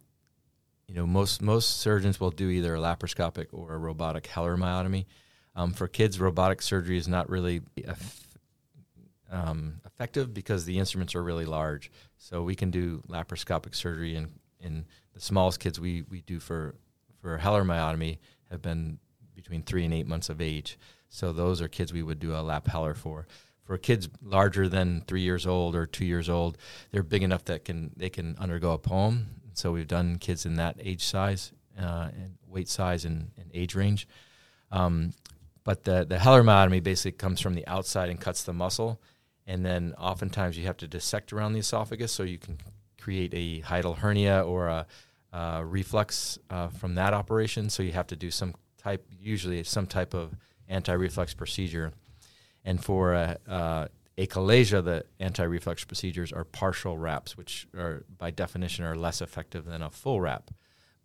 you 0.86 0.94
know, 0.94 1.06
most 1.06 1.42
most 1.42 1.80
surgeons 1.80 2.20
will 2.20 2.30
do 2.30 2.48
either 2.48 2.76
a 2.76 2.78
laparoscopic 2.78 3.48
or 3.52 3.74
a 3.74 3.78
robotic 3.78 4.28
Heller 4.28 4.56
myotomy. 4.56 5.06
Um, 5.56 5.72
for 5.72 5.88
kids, 5.88 6.20
robotic 6.20 6.62
surgery 6.62 6.96
is 6.96 7.08
not 7.08 7.28
really 7.28 7.62
um, 9.30 9.80
effective 9.84 10.32
because 10.32 10.64
the 10.64 10.78
instruments 10.78 11.14
are 11.14 11.22
really 11.22 11.44
large. 11.44 11.90
So 12.16 12.42
we 12.42 12.54
can 12.54 12.70
do 12.70 13.02
laparoscopic 13.08 13.74
surgery 13.74 14.14
in, 14.14 14.28
in 14.60 14.84
the 15.18 15.24
smallest 15.24 15.58
kids 15.58 15.80
we, 15.80 16.02
we 16.08 16.20
do 16.20 16.38
for 16.38 16.76
for 17.20 17.38
Heller 17.38 17.64
myotomy 17.64 18.18
have 18.50 18.62
been 18.62 18.98
between 19.34 19.62
three 19.62 19.84
and 19.84 19.92
eight 19.92 20.06
months 20.06 20.28
of 20.28 20.40
age. 20.40 20.78
So 21.08 21.32
those 21.32 21.60
are 21.60 21.68
kids 21.68 21.92
we 21.92 22.02
would 22.02 22.20
do 22.20 22.34
a 22.34 22.42
lap 22.42 22.68
Heller 22.68 22.94
for. 22.94 23.26
For 23.64 23.76
kids 23.76 24.08
larger 24.22 24.68
than 24.68 25.02
three 25.06 25.22
years 25.22 25.46
old 25.46 25.74
or 25.74 25.86
two 25.86 26.04
years 26.04 26.28
old, 26.28 26.56
they're 26.90 27.02
big 27.02 27.22
enough 27.22 27.44
that 27.46 27.64
can 27.64 27.90
they 27.96 28.08
can 28.08 28.36
undergo 28.38 28.72
a 28.72 28.78
POEM. 28.78 29.26
So 29.54 29.72
we've 29.72 29.88
done 29.88 30.18
kids 30.18 30.46
in 30.46 30.54
that 30.54 30.76
age 30.78 31.04
size 31.04 31.52
uh, 31.78 32.10
and 32.14 32.38
weight 32.46 32.68
size 32.68 33.04
and, 33.04 33.32
and 33.36 33.50
age 33.52 33.74
range. 33.74 34.06
Um, 34.70 35.12
but 35.64 35.84
the 35.84 36.06
the 36.08 36.18
Heller 36.18 36.44
myotomy 36.44 36.82
basically 36.82 37.18
comes 37.18 37.40
from 37.40 37.54
the 37.54 37.66
outside 37.66 38.08
and 38.08 38.20
cuts 38.20 38.44
the 38.44 38.52
muscle, 38.52 39.02
and 39.46 39.66
then 39.66 39.94
oftentimes 39.98 40.56
you 40.56 40.66
have 40.66 40.76
to 40.78 40.86
dissect 40.86 41.32
around 41.32 41.54
the 41.54 41.58
esophagus 41.58 42.12
so 42.12 42.22
you 42.22 42.38
can 42.38 42.58
create 43.00 43.32
a 43.34 43.62
hiatal 43.66 43.96
hernia 43.96 44.42
or 44.42 44.68
a, 44.68 44.86
a 45.32 45.64
reflux 45.64 46.38
uh, 46.50 46.68
from 46.68 46.94
that 46.94 47.12
operation. 47.12 47.70
So 47.70 47.82
you 47.82 47.92
have 47.92 48.06
to 48.08 48.16
do 48.16 48.30
some 48.30 48.54
type, 48.76 49.06
usually 49.20 49.62
some 49.64 49.86
type 49.86 50.14
of 50.14 50.36
anti-reflux 50.68 51.34
procedure. 51.34 51.92
And 52.64 52.82
for 52.82 53.14
uh, 53.14 53.34
uh, 53.46 53.88
achalasia, 54.16 54.84
the 54.84 55.04
anti-reflux 55.20 55.84
procedures 55.84 56.32
are 56.32 56.44
partial 56.44 56.98
wraps, 56.98 57.36
which 57.36 57.66
are 57.76 58.04
by 58.16 58.30
definition 58.30 58.84
are 58.84 58.96
less 58.96 59.20
effective 59.20 59.64
than 59.64 59.82
a 59.82 59.90
full 59.90 60.20
wrap. 60.20 60.50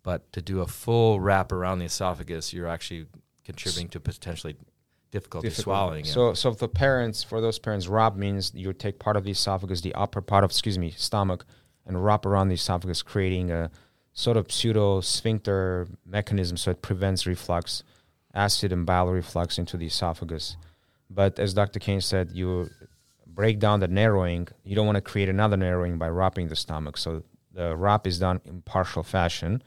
But 0.02 0.30
to 0.32 0.42
do 0.42 0.60
a 0.60 0.66
full 0.66 1.20
wrap 1.20 1.52
around 1.52 1.78
the 1.78 1.86
esophagus, 1.86 2.52
you're 2.52 2.68
actually 2.68 3.06
contributing 3.44 3.88
to 3.88 4.00
potentially 4.00 4.56
difficulty 5.10 5.48
Difficult. 5.48 5.64
swallowing. 5.64 6.04
So, 6.04 6.34
so 6.34 6.52
for 6.52 6.68
parents, 6.68 7.22
for 7.22 7.40
those 7.40 7.58
parents, 7.58 7.86
wrap 7.86 8.16
means 8.16 8.52
you 8.54 8.72
take 8.72 8.98
part 8.98 9.16
of 9.16 9.24
the 9.24 9.30
esophagus, 9.30 9.80
the 9.80 9.94
upper 9.94 10.20
part 10.20 10.44
of, 10.44 10.50
excuse 10.50 10.76
me, 10.76 10.90
stomach, 10.90 11.46
and 11.86 12.04
wrap 12.04 12.26
around 12.26 12.48
the 12.48 12.54
esophagus, 12.54 13.00
creating 13.00 13.50
a 13.50 13.70
sort 14.14 14.36
of 14.36 14.50
pseudo 14.50 15.00
sphincter 15.00 15.88
mechanism 16.06 16.56
so 16.56 16.70
it 16.70 16.80
prevents 16.80 17.26
reflux, 17.26 17.82
acid 18.32 18.72
and 18.72 18.86
bile 18.86 19.08
reflux 19.08 19.58
into 19.58 19.76
the 19.76 19.86
esophagus. 19.86 20.56
But 21.10 21.38
as 21.38 21.52
Dr. 21.52 21.80
Kane 21.80 22.00
said, 22.00 22.30
you 22.32 22.70
break 23.26 23.58
down 23.58 23.80
the 23.80 23.88
narrowing. 23.88 24.48
You 24.62 24.76
don't 24.76 24.86
want 24.86 24.96
to 24.96 25.02
create 25.02 25.28
another 25.28 25.56
narrowing 25.56 25.98
by 25.98 26.08
wrapping 26.08 26.48
the 26.48 26.56
stomach. 26.56 26.96
So 26.96 27.22
the 27.52 27.76
wrap 27.76 28.06
is 28.06 28.18
done 28.18 28.40
in 28.44 28.62
partial 28.62 29.02
fashion, 29.02 29.62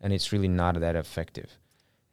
and 0.00 0.12
it's 0.12 0.32
really 0.32 0.48
not 0.48 0.78
that 0.78 0.94
effective. 0.94 1.50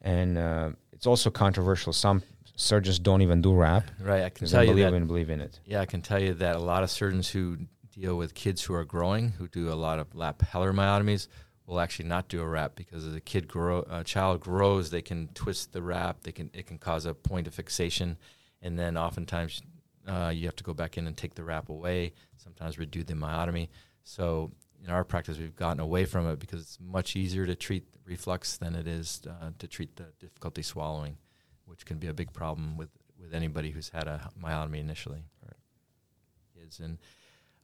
And 0.02 0.38
uh, 0.38 0.72
it's 0.92 1.06
also 1.06 1.30
controversial. 1.30 1.94
Some 1.94 2.24
surgeons 2.56 3.00
don't 3.00 3.22
even 3.22 3.42
do 3.42 3.54
wrap. 3.54 3.90
Right, 4.02 4.24
I 4.24 4.30
can 4.30 4.48
tell 4.48 4.64
you 4.64 4.72
believe 4.72 4.92
that. 4.92 4.94
In, 4.94 5.08
believe 5.08 5.30
in 5.30 5.42
it. 5.42 5.60
Yeah, 5.66 5.82
I 5.82 5.86
can 5.86 6.02
tell 6.02 6.22
you 6.22 6.34
that 6.36 6.56
a 6.56 6.60
lot 6.60 6.84
of 6.84 6.92
surgeons 6.92 7.30
who 7.30 7.58
deal 7.94 8.18
with 8.18 8.34
kids 8.34 8.64
who 8.64 8.74
are 8.74 8.86
growing, 8.86 9.30
who 9.30 9.48
do 9.48 9.72
a 9.72 9.76
lot 9.76 10.00
of 10.00 10.14
lap 10.16 10.42
Heller 10.42 10.74
myotomies, 10.74 11.28
will 11.66 11.80
actually 11.80 12.08
not 12.08 12.28
do 12.28 12.42
a 12.42 12.48
wrap 12.48 12.76
because 12.76 13.06
as 13.06 13.16
a 13.16 13.22
kid 13.22 13.48
grow 13.48 13.86
a 13.90 14.04
child 14.04 14.42
grows 14.42 14.90
they 14.90 15.02
can 15.02 15.30
twist 15.34 15.72
the 15.72 15.82
wrap 15.82 16.24
they 16.24 16.32
can 16.32 16.50
it 16.54 16.68
can 16.68 16.78
cause 16.78 17.06
a 17.06 17.14
point 17.14 17.48
of 17.48 17.54
fixation. 17.54 18.18
And 18.62 18.80
then 18.80 18.98
oftentimes 18.98 19.62
uh, 20.08 20.32
you 20.34 20.46
have 20.46 20.56
to 20.58 20.64
go 20.64 20.74
back 20.74 20.98
in 20.98 21.08
and 21.08 21.16
take 21.16 21.36
the 21.36 21.44
wrap 21.44 21.70
away 21.70 22.14
sometimes 22.38 22.76
redo 22.76 23.06
the 23.06 23.14
myotomy. 23.14 23.70
So 24.04 24.52
in 24.84 24.90
our 24.90 25.04
practice 25.04 25.38
we've 25.38 25.56
gotten 25.56 25.80
away 25.80 26.06
from 26.06 26.28
it 26.28 26.40
because 26.40 26.62
it's 26.62 26.80
much 26.82 27.16
easier 27.16 27.46
to 27.46 27.56
treat 27.56 27.88
reflux 28.06 28.58
than 28.58 28.76
it 28.76 28.88
is 28.88 29.22
uh, 29.28 29.52
to 29.60 29.68
treat 29.68 29.96
the 29.96 30.08
difficulty 30.20 30.62
swallowing 30.62 31.18
which 31.66 31.86
can 31.86 31.98
be 31.98 32.08
a 32.08 32.14
big 32.14 32.34
problem 32.34 32.78
with 32.78 32.90
with 33.20 33.34
anybody 33.34 33.72
who's 33.72 33.90
had 33.90 34.08
a 34.08 34.30
myotomy 34.42 34.80
initially. 34.80 35.24
Right. 35.42 36.68
is 36.68 36.80
and 36.80 36.98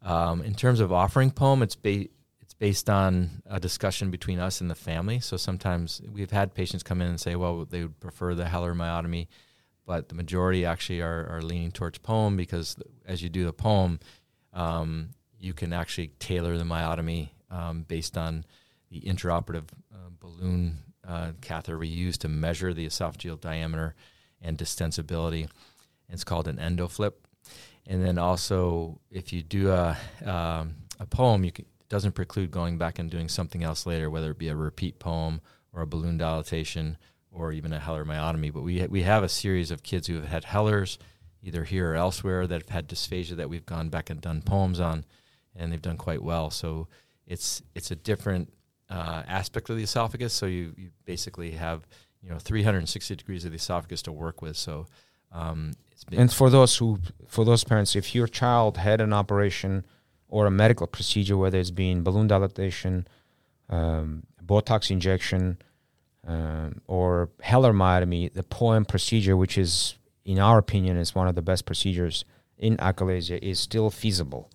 um, 0.01 0.41
in 0.41 0.55
terms 0.55 0.79
of 0.79 0.93
offering 0.93 1.31
POEM 1.31 1.61
it's 1.63 1.75
ba- 1.75 2.07
based 2.59 2.89
on 2.89 3.41
a 3.45 3.59
discussion 3.59 4.11
between 4.11 4.39
us 4.39 4.61
and 4.61 4.69
the 4.69 4.75
family. 4.75 5.19
So 5.19 5.37
sometimes 5.37 6.01
we've 6.11 6.31
had 6.31 6.53
patients 6.53 6.83
come 6.83 7.01
in 7.01 7.07
and 7.07 7.19
say, 7.19 7.35
well, 7.35 7.65
they 7.65 7.83
would 7.83 7.99
prefer 7.99 8.35
the 8.35 8.47
Heller 8.47 8.75
myotomy, 8.75 9.27
but 9.85 10.09
the 10.09 10.15
majority 10.15 10.65
actually 10.65 11.01
are, 11.01 11.25
are 11.27 11.41
leaning 11.41 11.71
towards 11.71 11.97
POEM 11.99 12.35
because 12.35 12.75
as 13.05 13.23
you 13.23 13.29
do 13.29 13.45
the 13.45 13.53
POEM, 13.53 13.99
um, 14.53 15.09
you 15.39 15.53
can 15.53 15.71
actually 15.71 16.09
tailor 16.19 16.57
the 16.57 16.65
myotomy 16.65 17.29
um, 17.49 17.83
based 17.87 18.17
on 18.17 18.43
the 18.91 18.99
intraoperative 19.01 19.69
uh, 19.93 20.09
balloon 20.19 20.79
uh, 21.07 21.31
catheter 21.41 21.77
we 21.77 21.87
use 21.87 22.17
to 22.17 22.27
measure 22.27 22.73
the 22.73 22.85
esophageal 22.85 23.39
diameter. 23.39 23.95
and 24.41 24.57
distensibility. 24.57 25.49
It's 26.09 26.23
called 26.23 26.47
an 26.47 26.57
endoflip. 26.57 27.13
And 27.85 28.03
then 28.03 28.17
also, 28.17 28.99
if 29.09 29.33
you 29.33 29.41
do 29.41 29.71
a, 29.71 29.97
um, 30.23 30.75
a 30.99 31.05
poem, 31.05 31.43
you 31.43 31.51
can, 31.51 31.65
doesn't 31.89 32.13
preclude 32.13 32.51
going 32.51 32.77
back 32.77 33.00
and 33.00 33.10
doing 33.10 33.27
something 33.27 33.63
else 33.63 33.86
later, 33.86 34.10
whether 34.10 34.31
it 34.31 34.38
be 34.38 34.48
a 34.48 34.55
repeat 34.55 35.00
poem 35.00 35.41
or 35.74 35.81
a 35.81 35.88
balloon 35.88 36.17
dilatation 36.17 36.98
or 37.31 37.51
even 37.51 37.74
a 37.74 37.79
Heller 37.79 38.05
myotomy. 38.05 38.53
But 38.53 38.62
we, 38.62 38.86
we 38.88 39.03
have 39.03 39.24
a 39.24 39.29
series 39.29 39.72
of 39.72 39.84
kids 39.84 40.08
who 40.08 40.15
have 40.15 40.27
had 40.27 40.46
Hellers, 40.46 40.98
either 41.43 41.63
here 41.63 41.91
or 41.91 41.96
elsewhere, 41.96 42.48
that 42.48 42.62
have 42.62 42.69
had 42.69 42.88
dysphagia 42.88 43.36
that 43.36 43.50
we've 43.50 43.65
gone 43.65 43.89
back 43.89 44.10
and 44.10 44.22
done 44.22 44.41
poems 44.41 44.79
on, 44.79 45.05
and 45.55 45.72
they've 45.72 45.81
done 45.81 45.98
quite 45.98 46.24
well. 46.24 46.50
So 46.50 46.88
it's, 47.27 47.62
it's 47.75 47.91
a 47.91 47.96
different 47.96 48.53
uh, 48.89 49.24
aspect 49.27 49.69
of 49.69 49.77
the 49.77 49.84
esophagus. 49.84 50.34
So 50.34 50.46
you, 50.46 50.74
you 50.77 50.89
basically 51.05 51.51
have 51.51 51.88
you 52.22 52.29
know 52.29 52.38
360 52.38 53.15
degrees 53.15 53.46
of 53.46 53.51
the 53.51 53.58
esophagus 53.58 54.01
to 54.03 54.12
work 54.12 54.41
with. 54.41 54.58
So 54.58 54.88
um, 55.31 55.74
and 56.12 56.31
for 56.31 56.50
those 56.50 56.77
who 56.77 57.00
for 57.27 57.46
those 57.46 57.63
parents, 57.63 57.96
if 57.96 58.15
your 58.15 58.27
child 58.27 58.77
had 58.77 59.01
an 59.01 59.13
operation 59.13 59.86
or 60.29 60.45
a 60.45 60.51
medical 60.51 60.88
procedure, 60.88 61.36
whether 61.36 61.59
it's 61.59 61.71
being 61.71 62.03
balloon 62.03 62.27
dilatation, 62.27 63.07
um, 63.69 64.24
Botox 64.43 64.89
injection, 64.89 65.57
um, 66.25 66.81
or 66.88 67.29
Heller 67.41 67.74
myotomy, 67.74 68.31
the 68.33 68.43
POEM 68.43 68.88
procedure, 68.88 69.36
which 69.36 69.57
is 69.57 69.95
in 70.25 70.39
our 70.39 70.57
opinion 70.57 70.98
is 70.98 71.15
one 71.15 71.27
of 71.27 71.36
the 71.36 71.41
best 71.41 71.65
procedures 71.65 72.24
in 72.57 72.77
achalasia, 72.77 73.39
is 73.41 73.59
still 73.59 73.89
feasible 73.89 74.50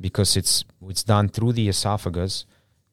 because 0.00 0.36
it's 0.36 0.64
it's 0.88 1.02
done 1.02 1.28
through 1.28 1.52
the 1.52 1.68
esophagus 1.68 2.44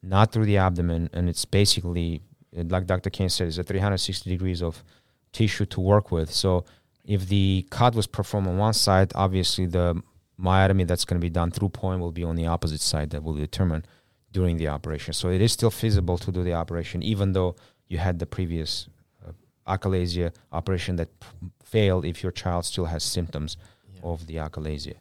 not 0.04 0.32
through 0.32 0.44
the 0.44 0.58
abdomen, 0.58 1.10
and 1.12 1.28
it's 1.28 1.44
basically 1.44 2.22
like 2.52 2.86
Dr. 2.86 3.10
Kane 3.10 3.28
said, 3.28 3.48
it's 3.48 3.58
a 3.58 3.64
360 3.64 4.30
degrees 4.30 4.62
of 4.62 4.84
tissue 5.32 5.66
to 5.66 5.80
work 5.80 6.12
with. 6.12 6.30
So 6.30 6.64
if 7.04 7.28
the 7.28 7.66
cut 7.70 7.94
was 7.94 8.06
performed 8.06 8.46
on 8.46 8.58
one 8.58 8.74
side, 8.74 9.12
obviously 9.14 9.66
the 9.66 10.00
myotomy 10.40 10.86
that's 10.86 11.04
going 11.04 11.20
to 11.20 11.24
be 11.24 11.30
done 11.30 11.50
through 11.50 11.70
POEM 11.70 12.00
will 12.00 12.12
be 12.12 12.24
on 12.24 12.36
the 12.36 12.46
opposite 12.46 12.80
side 12.80 13.10
that 13.10 13.22
will 13.22 13.34
determine 13.34 13.84
during 14.32 14.56
the 14.56 14.68
operation. 14.68 15.12
So 15.12 15.28
it 15.28 15.40
is 15.40 15.52
still 15.52 15.70
feasible 15.70 16.18
to 16.18 16.32
do 16.32 16.42
the 16.42 16.54
operation, 16.54 17.02
even 17.02 17.32
though 17.32 17.54
you 17.86 17.98
had 17.98 18.18
the 18.18 18.26
previous 18.26 18.88
uh, 19.26 19.32
achalasia 19.66 20.32
operation 20.50 20.96
that 20.96 21.20
p- 21.20 21.26
failed 21.62 22.04
if 22.04 22.22
your 22.22 22.32
child 22.32 22.64
still 22.64 22.86
has 22.86 23.04
symptoms 23.04 23.56
yeah. 23.94 24.00
of 24.02 24.26
the 24.26 24.36
achalasia 24.36 24.96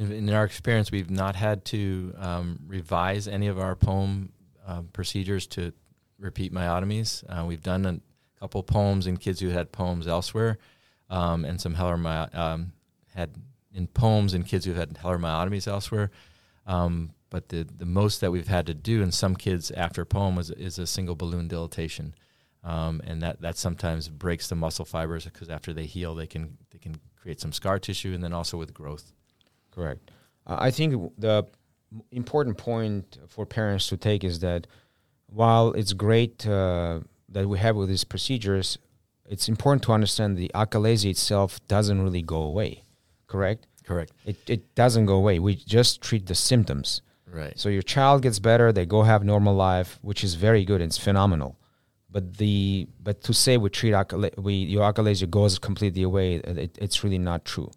in, 0.00 0.12
in 0.12 0.30
our 0.30 0.44
experience, 0.44 0.90
we've 0.90 1.10
not 1.10 1.36
had 1.36 1.64
to 1.66 2.14
um, 2.16 2.58
revise 2.66 3.28
any 3.28 3.46
of 3.48 3.58
our 3.58 3.76
poem 3.76 4.32
uh, 4.66 4.82
procedures 4.92 5.46
to 5.48 5.72
repeat 6.18 6.52
myotomies. 6.52 7.22
Uh, 7.28 7.44
we've 7.44 7.62
done 7.62 7.84
a 7.86 8.00
couple 8.40 8.62
poems 8.62 9.06
in 9.06 9.16
kids 9.16 9.40
who 9.40 9.50
had 9.50 9.72
poems 9.72 10.06
elsewhere, 10.08 10.58
um, 11.10 11.44
and 11.44 11.60
some 11.60 11.74
Heller 11.74 11.98
my, 11.98 12.22
um, 12.28 12.72
had 13.14 13.30
in 13.74 13.86
poems 13.86 14.34
in 14.34 14.42
kids 14.42 14.64
who've 14.64 14.76
had 14.76 14.96
Heller 14.96 15.18
myotomies 15.18 15.68
elsewhere. 15.68 16.10
Um, 16.66 17.10
but 17.30 17.48
the 17.48 17.62
the 17.62 17.86
most 17.86 18.20
that 18.20 18.30
we've 18.32 18.48
had 18.48 18.66
to 18.66 18.74
do 18.74 19.02
in 19.02 19.12
some 19.12 19.36
kids 19.36 19.70
after 19.70 20.02
a 20.02 20.06
poem 20.06 20.38
is, 20.38 20.50
is 20.50 20.78
a 20.78 20.86
single 20.86 21.14
balloon 21.14 21.48
dilatation, 21.48 22.14
um, 22.64 23.00
and 23.04 23.22
that 23.22 23.40
that 23.40 23.56
sometimes 23.56 24.08
breaks 24.08 24.48
the 24.48 24.56
muscle 24.56 24.84
fibers 24.84 25.24
because 25.24 25.48
after 25.48 25.72
they 25.72 25.86
heal, 25.86 26.14
they 26.14 26.26
can 26.26 26.58
they 26.70 26.78
can 26.78 26.96
create 27.16 27.40
some 27.40 27.52
scar 27.52 27.78
tissue, 27.78 28.12
and 28.12 28.22
then 28.22 28.32
also 28.32 28.58
with 28.58 28.74
growth. 28.74 29.12
Correct. 29.70 30.10
Uh, 30.46 30.56
I 30.58 30.70
think 30.70 31.12
the 31.18 31.46
important 32.10 32.58
point 32.58 33.18
for 33.28 33.46
parents 33.46 33.88
to 33.88 33.96
take 33.96 34.24
is 34.24 34.40
that 34.40 34.66
while 35.26 35.72
it's 35.72 35.92
great 35.92 36.46
uh, 36.46 37.00
that 37.28 37.48
we 37.48 37.58
have 37.58 37.76
with 37.76 37.88
these 37.88 38.04
procedures, 38.04 38.78
it's 39.28 39.48
important 39.48 39.82
to 39.84 39.92
understand 39.92 40.36
the 40.36 40.50
achalasia 40.54 41.10
itself 41.10 41.60
doesn't 41.68 42.02
really 42.02 42.22
go 42.22 42.42
away. 42.42 42.82
Correct. 43.30 43.66
Correct. 43.84 44.12
It 44.24 44.38
it 44.54 44.74
doesn't 44.74 45.06
go 45.06 45.14
away. 45.14 45.38
We 45.38 45.54
just 45.54 46.02
treat 46.02 46.26
the 46.26 46.34
symptoms. 46.34 47.02
Right. 47.40 47.56
So 47.56 47.68
your 47.68 47.86
child 47.94 48.22
gets 48.22 48.40
better. 48.40 48.72
They 48.72 48.86
go 48.86 49.02
have 49.04 49.22
normal 49.24 49.54
life, 49.54 49.98
which 50.02 50.24
is 50.24 50.34
very 50.34 50.64
good. 50.64 50.80
It's 50.80 50.98
phenomenal. 50.98 51.56
But 52.10 52.38
the 52.38 52.88
but 53.00 53.22
to 53.22 53.32
say 53.32 53.56
we 53.56 53.70
treat 53.70 53.94
achalasia, 53.94 54.36
we 54.46 54.54
your 54.54 54.82
achalasia 54.92 55.30
goes 55.30 55.58
completely 55.58 56.02
away, 56.02 56.28
it, 56.34 56.76
it's 56.84 57.04
really 57.04 57.18
not 57.18 57.44
true. 57.44 57.70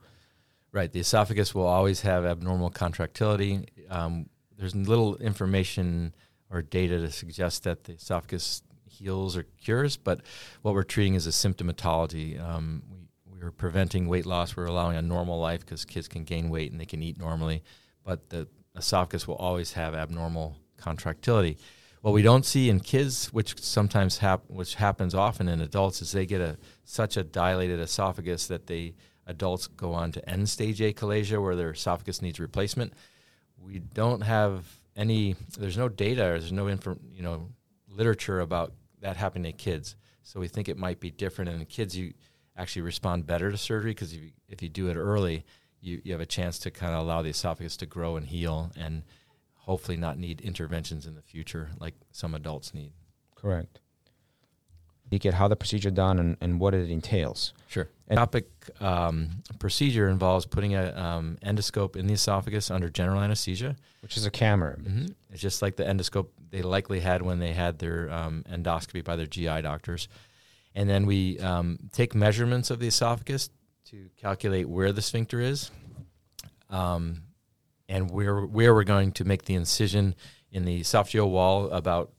Right. 0.72 0.92
The 0.92 1.02
esophagus 1.02 1.54
will 1.54 1.68
always 1.68 2.02
have 2.02 2.26
abnormal 2.26 2.72
contractility. 2.72 3.68
Um, 3.92 4.28
there's 4.58 4.76
little 4.76 5.18
information 5.18 6.16
or 6.50 6.64
data 6.64 6.98
to 7.00 7.12
suggest 7.12 7.64
that 7.64 7.84
the 7.84 7.94
esophagus 7.94 8.64
heals 8.88 9.38
or 9.38 9.44
cures, 9.62 9.98
but 9.98 10.22
what 10.64 10.74
we're 10.74 10.84
treating 10.84 11.14
is 11.14 11.28
a 11.28 11.32
symptomatology. 11.32 12.42
Um, 12.44 12.82
we're 13.44 13.52
preventing 13.52 14.08
weight 14.08 14.26
loss. 14.26 14.56
We're 14.56 14.66
allowing 14.66 14.96
a 14.96 15.02
normal 15.02 15.40
life 15.40 15.60
because 15.62 15.84
kids 15.86 16.08
can 16.08 16.24
gain 16.24 16.50
weight 16.50 16.72
and 16.72 16.80
they 16.80 16.86
can 16.86 17.04
eat 17.04 17.20
normally, 17.20 17.64
but 18.04 18.30
the 18.30 18.48
esophagus 18.76 19.28
will 19.28 19.36
always 19.36 19.74
have 19.74 19.94
abnormal 19.94 20.56
contractility. 20.78 21.58
What 22.02 22.14
we 22.14 22.22
don't 22.22 22.46
see 22.46 22.70
in 22.70 22.80
kids, 22.80 23.32
which 23.34 23.62
sometimes 23.62 24.18
hap- 24.18 24.50
which 24.50 24.76
happens 24.76 25.14
often 25.14 25.48
in 25.48 25.62
adults, 25.62 26.02
is 26.02 26.12
they 26.12 26.26
get 26.26 26.42
a 26.42 26.58
such 26.84 27.18
a 27.18 27.24
dilated 27.24 27.80
esophagus 27.80 28.48
that 28.48 28.68
they 28.68 28.96
adults 29.26 29.68
go 29.68 29.94
on 29.94 30.12
to 30.12 30.30
end 30.30 30.50
stage 30.50 30.80
achalasia 30.80 31.42
where 31.42 31.56
their 31.56 31.72
esophagus 31.72 32.22
needs 32.22 32.40
replacement. 32.40 32.94
We 33.58 33.80
don't 33.80 34.22
have 34.22 34.66
any. 34.96 35.36
There's 35.58 35.78
no 35.78 35.88
data. 35.88 36.22
There's 36.22 36.52
no 36.52 36.68
info, 36.70 36.98
you 37.14 37.24
know 37.24 37.50
literature 37.96 38.40
about 38.40 38.74
that 39.02 39.18
happening 39.18 39.52
to 39.52 39.58
kids. 39.58 39.96
So 40.24 40.40
we 40.40 40.48
think 40.48 40.68
it 40.68 40.78
might 40.78 41.00
be 41.00 41.12
different. 41.12 41.52
And 41.52 41.60
in 41.60 41.66
kids, 41.66 41.96
you 41.96 42.14
actually 42.58 42.84
respond 42.84 43.26
better 43.26 43.52
to 43.52 43.58
surgery 43.58 43.92
because 43.92 44.14
if 44.14 44.22
you, 44.22 44.32
if 44.48 44.62
you 44.62 44.70
do 44.70 44.90
it 44.90 44.96
early, 44.96 45.46
you, 45.82 46.02
you 46.04 46.12
have 46.12 46.22
a 46.22 46.26
chance 46.26 46.60
to 46.60 46.72
kind 46.72 46.94
of 46.94 47.02
allow 47.02 47.22
the 47.22 47.30
esophagus 47.30 47.78
to 47.78 47.86
grow 47.86 48.16
and 48.16 48.28
heal 48.28 48.72
and 48.78 49.04
hopefully 49.56 49.98
not 49.98 50.18
need 50.18 50.42
interventions 50.42 51.06
in 51.06 51.16
the 51.16 51.22
future 51.22 51.70
like 51.80 51.96
some 52.12 52.36
adults 52.36 52.74
need. 52.74 52.92
Correct 53.36 53.80
You 55.10 55.20
get 55.20 55.34
how 55.34 55.48
the 55.48 55.56
procedure 55.56 55.92
done 55.92 56.20
and, 56.20 56.38
and 56.42 56.60
what 56.60 56.74
it 56.74 56.90
entails. 56.90 57.54
Sure. 57.68 57.90
And 58.08 58.18
topic 58.18 58.50
um, 58.80 59.30
procedure 59.60 60.10
involves 60.10 60.46
putting 60.46 60.76
an 60.76 60.96
um, 60.98 61.38
endoscope 61.44 61.96
in 61.96 62.08
the 62.08 62.14
esophagus 62.14 62.70
under 62.70 62.90
general 62.90 63.22
anesthesia, 63.22 63.76
which 64.02 64.18
is 64.18 64.26
a 64.26 64.32
camera. 64.32 64.78
Mm-hmm. 64.78 65.06
It's 65.32 65.42
just 65.42 65.62
like 65.62 65.76
the 65.76 65.84
endoscope 65.84 66.28
they 66.52 66.62
likely 66.62 67.00
had 67.00 67.22
when 67.22 67.40
they 67.40 67.54
had 67.54 67.80
their 67.80 68.12
um, 68.12 68.44
endoscopy 68.50 69.04
by 69.04 69.16
their 69.16 69.26
GI 69.26 69.62
doctors. 69.64 70.08
And 70.76 70.90
then 70.90 71.06
we 71.06 71.40
um, 71.40 71.78
take 71.92 72.16
measurements 72.16 72.72
of 72.72 72.80
the 72.80 72.88
esophagus 72.88 73.50
to 73.86 74.10
calculate 74.18 74.68
where 74.68 74.92
the 74.92 75.02
sphincter 75.02 75.40
is, 75.40 75.70
um, 76.70 77.24
and 77.88 78.10
where 78.10 78.42
where 78.42 78.74
we're 78.74 78.84
going 78.84 79.12
to 79.14 79.26
make 79.26 79.46
the 79.46 79.54
incision 79.54 80.16
in 80.52 80.66
the 80.66 80.82
esophageal 80.82 81.30
wall 81.30 81.70
about 81.70 82.12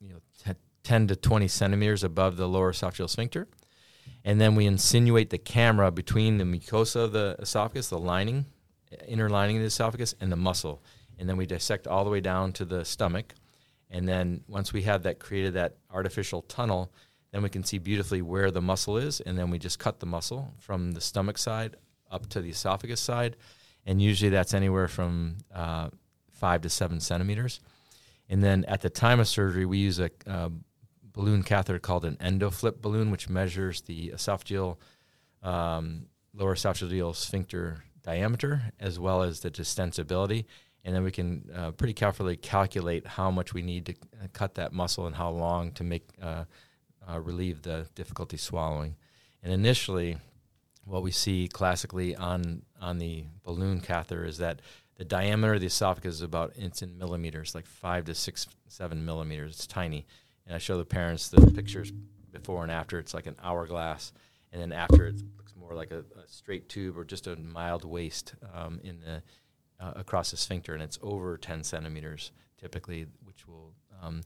you 0.00 0.10
know 0.10 0.54
10 0.84 1.08
to 1.08 1.16
20 1.16 1.48
centimeters 1.48 2.04
above 2.04 2.36
the 2.36 2.48
lower 2.48 2.72
esophageal 2.72 3.08
sphincter. 3.08 3.48
And 4.24 4.40
then 4.40 4.54
we 4.54 4.66
insinuate 4.66 5.30
the 5.30 5.38
camera 5.38 5.90
between 5.90 6.38
the 6.38 6.44
mucosa 6.44 7.04
of 7.04 7.12
the 7.12 7.36
esophagus, 7.40 7.88
the 7.88 7.98
lining, 7.98 8.46
inner 9.08 9.28
lining 9.28 9.56
of 9.56 9.62
the 9.62 9.66
esophagus, 9.66 10.14
and 10.20 10.30
the 10.30 10.36
muscle. 10.36 10.82
And 11.18 11.28
then 11.28 11.36
we 11.36 11.46
dissect 11.46 11.86
all 11.86 12.04
the 12.04 12.10
way 12.10 12.20
down 12.20 12.52
to 12.54 12.64
the 12.64 12.84
stomach. 12.84 13.34
And 13.90 14.08
then 14.08 14.42
once 14.48 14.72
we 14.72 14.82
have 14.82 15.02
that 15.02 15.18
created 15.18 15.54
that 15.54 15.76
artificial 15.90 16.42
tunnel, 16.42 16.92
then 17.32 17.42
we 17.42 17.48
can 17.48 17.64
see 17.64 17.78
beautifully 17.78 18.22
where 18.22 18.50
the 18.50 18.62
muscle 18.62 18.96
is. 18.96 19.20
And 19.20 19.38
then 19.38 19.50
we 19.50 19.58
just 19.58 19.78
cut 19.78 20.00
the 20.00 20.06
muscle 20.06 20.52
from 20.58 20.92
the 20.92 21.00
stomach 21.00 21.38
side 21.38 21.76
up 22.10 22.28
to 22.30 22.40
the 22.40 22.50
esophagus 22.50 23.00
side. 23.00 23.36
And 23.86 24.00
usually 24.00 24.30
that's 24.30 24.54
anywhere 24.54 24.86
from 24.86 25.38
uh, 25.52 25.88
five 26.30 26.60
to 26.62 26.68
seven 26.68 27.00
centimeters. 27.00 27.60
And 28.28 28.42
then 28.44 28.64
at 28.66 28.82
the 28.82 28.90
time 28.90 29.18
of 29.18 29.28
surgery, 29.28 29.66
we 29.66 29.78
use 29.78 29.98
a, 29.98 30.10
balloon 31.14 31.42
catheter 31.42 31.78
called 31.78 32.06
an 32.06 32.16
endoflip 32.16 32.80
balloon, 32.80 33.10
which 33.10 33.28
measures 33.28 33.82
the 33.82 34.10
esophageal, 34.14 34.78
um, 35.42 36.06
lower 36.34 36.54
esophageal 36.54 37.14
sphincter 37.14 37.84
diameter 38.02 38.62
as 38.80 38.98
well 38.98 39.22
as 39.22 39.40
the 39.40 39.50
distensibility. 39.50 40.46
And 40.84 40.94
then 40.94 41.04
we 41.04 41.10
can 41.10 41.48
uh, 41.54 41.70
pretty 41.72 41.92
carefully 41.92 42.36
calculate 42.36 43.06
how 43.06 43.30
much 43.30 43.54
we 43.54 43.62
need 43.62 43.86
to 43.86 43.92
uh, 43.92 44.26
cut 44.32 44.54
that 44.54 44.72
muscle 44.72 45.06
and 45.06 45.14
how 45.14 45.30
long 45.30 45.72
to 45.72 45.84
make 45.84 46.08
uh, 46.20 46.44
uh, 47.10 47.20
relieve 47.20 47.62
the 47.62 47.86
difficulty 47.94 48.36
swallowing. 48.36 48.96
And 49.42 49.52
initially, 49.52 50.16
what 50.84 51.02
we 51.02 51.10
see 51.10 51.48
classically 51.48 52.16
on 52.16 52.62
on 52.80 52.98
the 52.98 53.24
balloon 53.44 53.80
catheter 53.80 54.24
is 54.24 54.38
that 54.38 54.60
the 54.96 55.04
diameter 55.04 55.54
of 55.54 55.60
the 55.60 55.66
esophagus 55.66 56.16
is 56.16 56.22
about 56.22 56.52
it's 56.56 56.82
in 56.82 56.98
millimeters, 56.98 57.54
like 57.54 57.66
five 57.66 58.04
to 58.06 58.14
six, 58.14 58.46
seven 58.68 59.04
millimeters. 59.04 59.54
It's 59.54 59.66
tiny 59.66 60.06
and 60.46 60.54
I 60.54 60.58
show 60.58 60.76
the 60.76 60.84
parents 60.84 61.28
the 61.28 61.50
pictures 61.52 61.92
before 62.32 62.62
and 62.62 62.72
after. 62.72 62.98
It's 62.98 63.14
like 63.14 63.26
an 63.26 63.36
hourglass, 63.42 64.12
and 64.52 64.60
then 64.60 64.72
after 64.72 65.06
it 65.06 65.16
looks 65.36 65.54
more 65.56 65.74
like 65.74 65.90
a, 65.90 66.00
a 66.00 66.26
straight 66.26 66.68
tube 66.68 66.98
or 66.98 67.04
just 67.04 67.26
a 67.26 67.36
mild 67.36 67.84
waist 67.84 68.34
um, 68.54 68.80
in 68.82 69.00
the 69.00 69.22
uh, 69.84 69.92
across 69.96 70.30
the 70.30 70.36
sphincter, 70.36 70.74
and 70.74 70.82
it's 70.82 70.98
over 71.02 71.36
10 71.36 71.64
centimeters 71.64 72.30
typically, 72.58 73.06
which 73.24 73.48
will 73.48 73.72
um, 74.00 74.22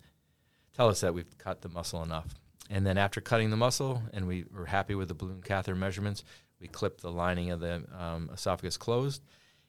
tell 0.75 0.89
us 0.89 1.01
that 1.01 1.15
we've 1.15 1.39
cut 1.39 1.63
the 1.63 1.69
muscle 1.69 2.03
enough. 2.03 2.35
And 2.71 2.87
then 2.87 2.99
after 2.99 3.21
cutting 3.21 3.51
the 3.51 3.57
muscle, 3.57 4.03
and 4.13 4.27
we 4.27 4.45
were 4.53 4.67
happy 4.67 4.95
with 4.95 5.09
the 5.09 5.15
balloon 5.15 5.43
catheter 5.43 5.77
measurements, 5.77 6.25
we 6.61 6.69
clip 6.69 7.01
the 7.01 7.11
lining 7.11 7.51
of 7.51 7.61
the 7.61 7.85
um, 7.99 8.31
esophagus 8.33 8.77
closed, 8.77 9.23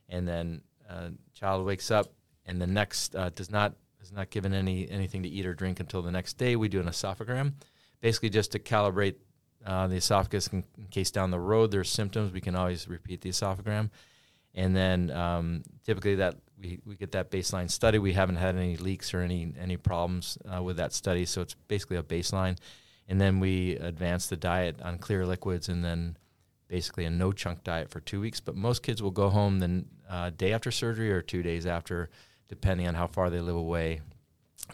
and 0.10 0.27
then 0.27 0.62
uh, 0.89 1.10
child 1.34 1.66
wakes 1.66 1.92
up, 1.92 2.08
and 2.46 2.62
the 2.62 2.68
next 2.68 3.16
uh, 3.16 3.30
does 3.30 3.51
not 3.51 3.75
is 4.01 4.12
not 4.12 4.30
given 4.30 4.54
any 4.54 4.89
anything 4.89 5.24
to 5.24 5.30
eat 5.30 5.46
or 5.46 5.54
drink 5.54 5.80
until 5.80 6.01
the 6.01 6.12
next 6.12 6.38
day. 6.38 6.56
We 6.56 6.70
do 6.70 6.80
an 6.80 6.88
esophagram, 6.88 7.54
basically 8.01 8.30
just 8.30 8.51
to 8.54 8.60
calibrate 8.60 9.16
uh, 9.66 9.88
the 9.88 9.96
esophagus 9.96 10.48
in, 10.48 10.63
in, 10.77 10.86
case 10.88 11.12
down 11.12 11.32
the 11.32 11.39
road 11.39 11.72
there's 11.72 11.89
symptoms. 11.89 12.32
We 12.32 12.42
can 12.42 12.56
always 12.56 12.88
repeat 12.88 13.22
the 13.22 13.30
esophagram, 13.30 13.89
and 14.56 14.75
then 14.75 15.12
um, 15.12 15.63
typically 15.86 16.16
that 16.16 16.36
we, 16.60 16.80
we 16.86 16.96
get 16.96 17.12
that 17.12 17.30
baseline 17.30 17.70
study. 17.70 18.00
We 18.00 18.13
haven't 18.13 18.38
had 18.38 18.56
any 18.56 18.77
leaks 18.77 19.13
or 19.13 19.22
any 19.22 19.54
any 19.60 19.77
problems 19.77 20.38
uh, 20.51 20.63
with 20.63 20.77
that 20.77 20.94
study, 20.94 21.25
so 21.25 21.42
it's 21.42 21.56
basically 21.68 21.98
a 21.98 22.04
baseline. 22.04 22.58
And 23.08 23.22
then 23.22 23.40
we 23.40 23.78
advance 23.78 24.28
the 24.28 24.36
diet 24.36 24.82
on 24.82 24.98
clear 24.98 25.26
liquids, 25.26 25.70
and 25.70 25.84
then 25.84 26.18
basically 26.68 27.06
a 27.06 27.10
no 27.10 27.32
chunk 27.32 27.64
diet 27.64 27.90
for 27.90 28.00
two 28.00 28.20
weeks. 28.20 28.40
But 28.40 28.56
most 28.56 28.84
kids 28.84 29.02
will 29.02 29.12
go 29.12 29.30
home 29.30 29.60
the 29.60 29.86
uh, 30.10 30.32
day 30.32 30.54
after 30.54 30.72
surgery 30.72 31.12
or 31.12 31.22
two 31.22 31.42
days 31.42 31.66
after, 31.66 32.10
depending 32.48 32.88
on 32.88 32.96
how 32.96 33.08
far 33.08 33.30
they 33.30 33.40
live 33.40 33.56
away 33.56 34.02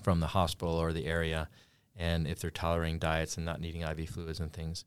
from 0.01 0.19
the 0.19 0.27
hospital 0.27 0.73
or 0.73 0.91
the 0.93 1.05
area, 1.05 1.49
and 1.95 2.27
if 2.27 2.39
they're 2.39 2.49
tolerating 2.49 2.99
diets 2.99 3.37
and 3.37 3.45
not 3.45 3.61
needing 3.61 3.81
IV 3.81 4.09
fluids 4.09 4.39
and 4.39 4.51
things. 4.51 4.85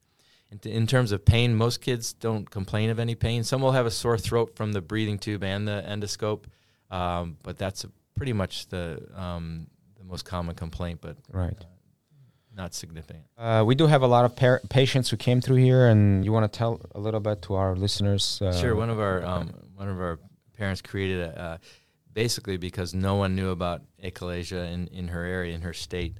In, 0.50 0.58
t- 0.58 0.72
in 0.72 0.86
terms 0.86 1.12
of 1.12 1.24
pain, 1.24 1.54
most 1.54 1.80
kids 1.80 2.12
don't 2.12 2.48
complain 2.48 2.90
of 2.90 2.98
any 2.98 3.14
pain. 3.14 3.44
Some 3.44 3.60
will 3.60 3.72
have 3.72 3.86
a 3.86 3.90
sore 3.90 4.18
throat 4.18 4.56
from 4.56 4.72
the 4.72 4.80
breathing 4.80 5.18
tube 5.18 5.42
and 5.42 5.66
the 5.66 5.84
endoscope, 5.86 6.44
um, 6.90 7.36
but 7.42 7.58
that's 7.58 7.84
pretty 8.16 8.32
much 8.32 8.68
the 8.68 9.02
um, 9.14 9.66
the 9.98 10.04
most 10.04 10.24
common 10.24 10.54
complaint. 10.54 11.00
But 11.00 11.16
right. 11.32 11.56
Uh, 11.60 11.64
not 12.56 12.74
significant. 12.74 13.24
Uh, 13.36 13.62
we 13.66 13.74
do 13.74 13.86
have 13.86 14.02
a 14.02 14.06
lot 14.06 14.24
of 14.24 14.34
par- 14.34 14.62
patients 14.70 15.10
who 15.10 15.16
came 15.16 15.40
through 15.40 15.56
here, 15.56 15.86
and 15.88 16.24
you 16.24 16.32
want 16.32 16.50
to 16.50 16.58
tell 16.58 16.80
a 16.94 16.98
little 16.98 17.20
bit 17.20 17.42
to 17.42 17.54
our 17.54 17.76
listeners. 17.76 18.40
Uh, 18.40 18.52
sure. 18.52 18.74
One 18.74 18.90
of 18.90 18.98
our 18.98 19.24
um, 19.24 19.52
one 19.74 19.88
of 19.88 20.00
our 20.00 20.18
parents 20.56 20.80
created 20.80 21.20
a, 21.20 21.40
uh, 21.40 21.58
basically 22.12 22.56
because 22.56 22.94
no 22.94 23.16
one 23.16 23.36
knew 23.36 23.50
about 23.50 23.82
achalasia 24.02 24.72
in, 24.72 24.88
in 24.88 25.08
her 25.08 25.22
area 25.22 25.54
in 25.54 25.60
her 25.60 25.74
state. 25.74 26.16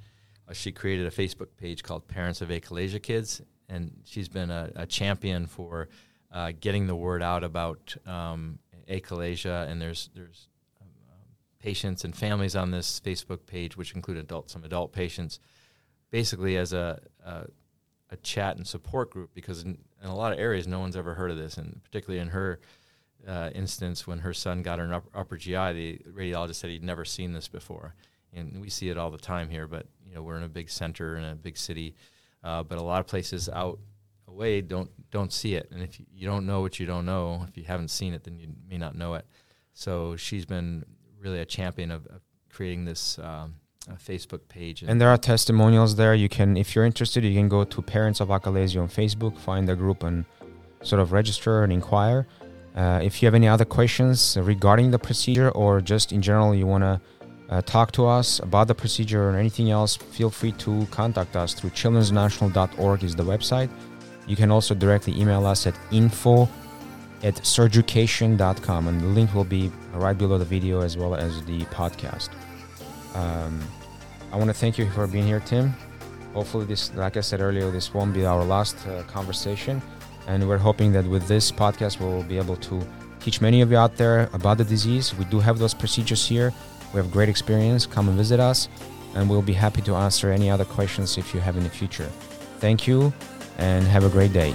Uh, 0.47 0.53
she 0.53 0.71
created 0.71 1.07
a 1.07 1.11
Facebook 1.11 1.49
page 1.57 1.83
called 1.83 2.07
Parents 2.07 2.43
of 2.43 2.51
Achalasia 2.51 3.03
Kids, 3.03 3.41
and 3.69 3.91
she's 4.05 4.29
been 4.29 4.51
a, 4.51 4.71
a 4.77 4.87
champion 4.87 5.47
for 5.47 5.89
uh, 6.31 6.53
getting 6.61 6.87
the 6.87 6.95
word 6.95 7.23
out 7.23 7.43
about 7.43 7.97
um, 8.07 8.59
achalasia. 8.89 9.69
And 9.69 9.81
there's 9.81 10.11
there's 10.15 10.49
um, 10.83 10.89
patients 11.59 12.05
and 12.05 12.15
families 12.15 12.55
on 12.55 12.71
this 12.71 13.01
Facebook 13.01 13.47
page, 13.47 13.77
which 13.79 13.95
include 13.95 14.19
adults, 14.19 14.53
some 14.53 14.65
adult 14.65 14.93
patients 14.93 15.41
basically 16.11 16.57
as 16.57 16.73
a, 16.73 17.01
a, 17.25 17.47
a 18.11 18.17
chat 18.19 18.57
and 18.57 18.67
support 18.67 19.11
group 19.11 19.31
because 19.35 19.63
in, 19.63 19.79
in, 20.03 20.09
a 20.09 20.15
lot 20.15 20.33
of 20.33 20.39
areas 20.39 20.67
no 20.67 20.81
one's 20.81 20.97
ever 20.97 21.15
heard 21.15 21.31
of 21.31 21.37
this, 21.37 21.57
and 21.57 21.81
particularly 21.83 22.21
in 22.21 22.29
her 22.29 22.61
uh, 23.27 23.51
instance 23.55 24.07
when 24.07 24.21
her 24.21 24.33
son 24.33 24.63
got 24.63 24.79
an 24.79 24.93
upper, 24.93 25.09
upper 25.15 25.37
GI, 25.37 25.73
the 25.73 26.01
radiologist 26.11 26.57
said 26.57 26.71
he'd 26.71 26.85
never 26.85 27.05
seen 27.05 27.33
this 27.33 27.49
before, 27.49 27.95
and 28.33 28.61
we 28.61 28.71
see 28.71 28.89
it 28.89 28.99
all 28.99 29.11
the 29.11 29.19
time 29.19 29.49
here. 29.49 29.67
But 29.67 29.87
you 30.07 30.15
know 30.15 30.23
we're 30.23 30.37
in 30.37 30.45
a 30.45 30.49
big 30.49 30.71
center 30.71 31.17
in 31.17 31.25
a 31.25 31.35
big 31.35 31.57
city, 31.57 31.95
uh, 32.45 32.63
but 32.63 32.79
a 32.79 32.83
lot 32.83 33.01
of 33.01 33.07
places 33.07 33.49
out 33.49 33.79
away 34.29 34.61
don't 34.61 34.91
don't 35.11 35.33
see 35.33 35.55
it, 35.55 35.69
and 35.73 35.83
if 35.83 35.99
you, 36.13 36.27
don't 36.27 36.47
know 36.47 36.61
what 36.61 36.79
you 36.79 36.87
don't 36.87 37.07
know, 37.07 37.45
if 37.49 37.57
you 37.57 37.65
haven't 37.65 37.89
seen 37.89 38.13
it, 38.15 38.25
then 38.25 38.39
you 38.39 38.49
may 38.69 38.79
not 38.79 38.95
know 38.95 39.15
it. 39.15 39.27
So 39.73 40.17
she's 40.17 40.47
been 40.47 40.85
really 41.19 41.41
a 41.41 41.45
champion 41.45 41.91
of, 41.91 42.07
of 42.07 42.21
creating 42.51 42.85
this. 42.85 43.19
Um, 43.19 43.57
Facebook 43.95 44.41
page. 44.49 44.83
And, 44.83 44.91
and, 44.91 45.01
there 45.01 45.09
are 45.09 45.17
testimonials 45.17 45.97
there. 45.97 46.15
You 46.15 46.29
can, 46.29 46.57
if 46.57 46.75
you're 46.75 46.85
interested, 46.85 47.25
you 47.25 47.35
can 47.35 47.49
go 47.49 47.65
to 47.65 47.83
Parents 47.83 48.21
of 48.21 48.29
Achalasia 48.29 48.83
on 48.83 48.89
Facebook, 48.89 49.39
find 49.39 49.69
the 49.69 49.77
group, 49.77 50.03
and 50.03 50.25
sort 50.83 51.01
of 51.01 51.13
register 51.13 51.63
and 51.63 51.73
inquire. 51.73 52.27
Uh, 52.75 53.01
if 53.03 53.23
you 53.23 53.27
have 53.27 53.35
any 53.35 53.49
other 53.49 53.65
questions 53.65 54.37
regarding 54.41 54.91
the 54.91 54.99
procedure 54.99 55.51
or 55.51 55.81
just 55.81 56.13
in 56.13 56.21
general, 56.21 56.55
you 56.55 56.67
want 56.67 56.83
to 56.83 57.01
uh, 57.49 57.63
talk 57.63 57.93
to 57.93 58.07
us 58.07 58.41
about 58.41 58.67
the 58.67 58.75
procedure 58.75 59.31
or 59.31 59.37
anything 59.37 59.71
else, 59.71 59.97
feel 59.97 60.31
free 60.31 60.53
to 60.53 60.87
contact 60.91 61.37
us 61.37 61.55
through 61.55 61.71
childrensnational.org 61.71 63.05
is 63.05 63.15
the 63.15 63.23
website. 63.23 63.71
You 64.27 64.37
can 64.37 64.51
also 64.51 64.75
directly 64.75 65.19
email 65.19 65.47
us 65.47 65.67
at 65.67 65.75
info 65.93 66.49
at 67.23 67.35
surgeducation.com 67.37 68.89
and 68.89 69.01
the 69.01 69.07
link 69.07 69.33
will 69.35 69.45
be 69.45 69.71
right 69.95 70.19
below 70.19 70.39
the 70.39 70.45
video 70.45 70.81
as 70.81 70.97
well 70.97 71.15
as 71.15 71.43
the 71.45 71.61
podcast. 71.67 72.31
Um, 73.15 73.61
I 74.37 74.39
want 74.39 74.51
to 74.51 74.55
thank 74.55 74.77
you 74.77 74.91
for 74.91 75.07
being 75.07 75.25
here, 75.25 75.41
Tim. 75.41 75.73
Hopefully, 76.35 76.67
this, 76.67 76.95
like 76.95 77.17
I 77.17 77.23
said 77.23 77.41
earlier, 77.41 77.71
this 77.71 77.95
won't 77.95 78.13
be 78.13 78.27
our 78.27 78.45
last 78.45 78.77
uh, 78.87 79.03
conversation. 79.05 79.81
And 80.27 80.47
we're 80.47 80.59
hoping 80.59 80.93
that 80.93 81.07
with 81.07 81.27
this 81.27 81.51
podcast, 81.51 82.01
we'll 82.01 82.23
be 82.23 82.37
able 82.37 82.57
to 82.57 82.87
teach 83.19 83.41
many 83.41 83.63
of 83.63 83.71
you 83.71 83.79
out 83.79 83.97
there 83.97 84.29
about 84.35 84.59
the 84.59 84.65
disease. 84.65 85.15
We 85.15 85.25
do 85.25 85.41
have 85.41 85.59
those 85.59 85.73
procedures 85.73 86.29
here. 86.29 86.53
We 86.93 86.99
have 86.99 87.11
great 87.11 87.31
experience. 87.31 87.87
Come 87.87 88.09
and 88.11 88.17
visit 88.19 88.39
us, 88.39 88.69
and 89.15 89.31
we'll 89.31 89.41
be 89.41 89.55
happy 89.55 89.81
to 89.81 89.95
answer 89.95 90.31
any 90.31 90.51
other 90.51 90.67
questions 90.67 91.17
if 91.17 91.33
you 91.33 91.41
have 91.41 91.57
in 91.57 91.63
the 91.63 91.71
future. 91.71 92.11
Thank 92.61 92.87
you, 92.87 93.15
and 93.57 93.87
have 93.87 94.05
a 94.05 94.11
great 94.11 94.35
day. 94.35 94.55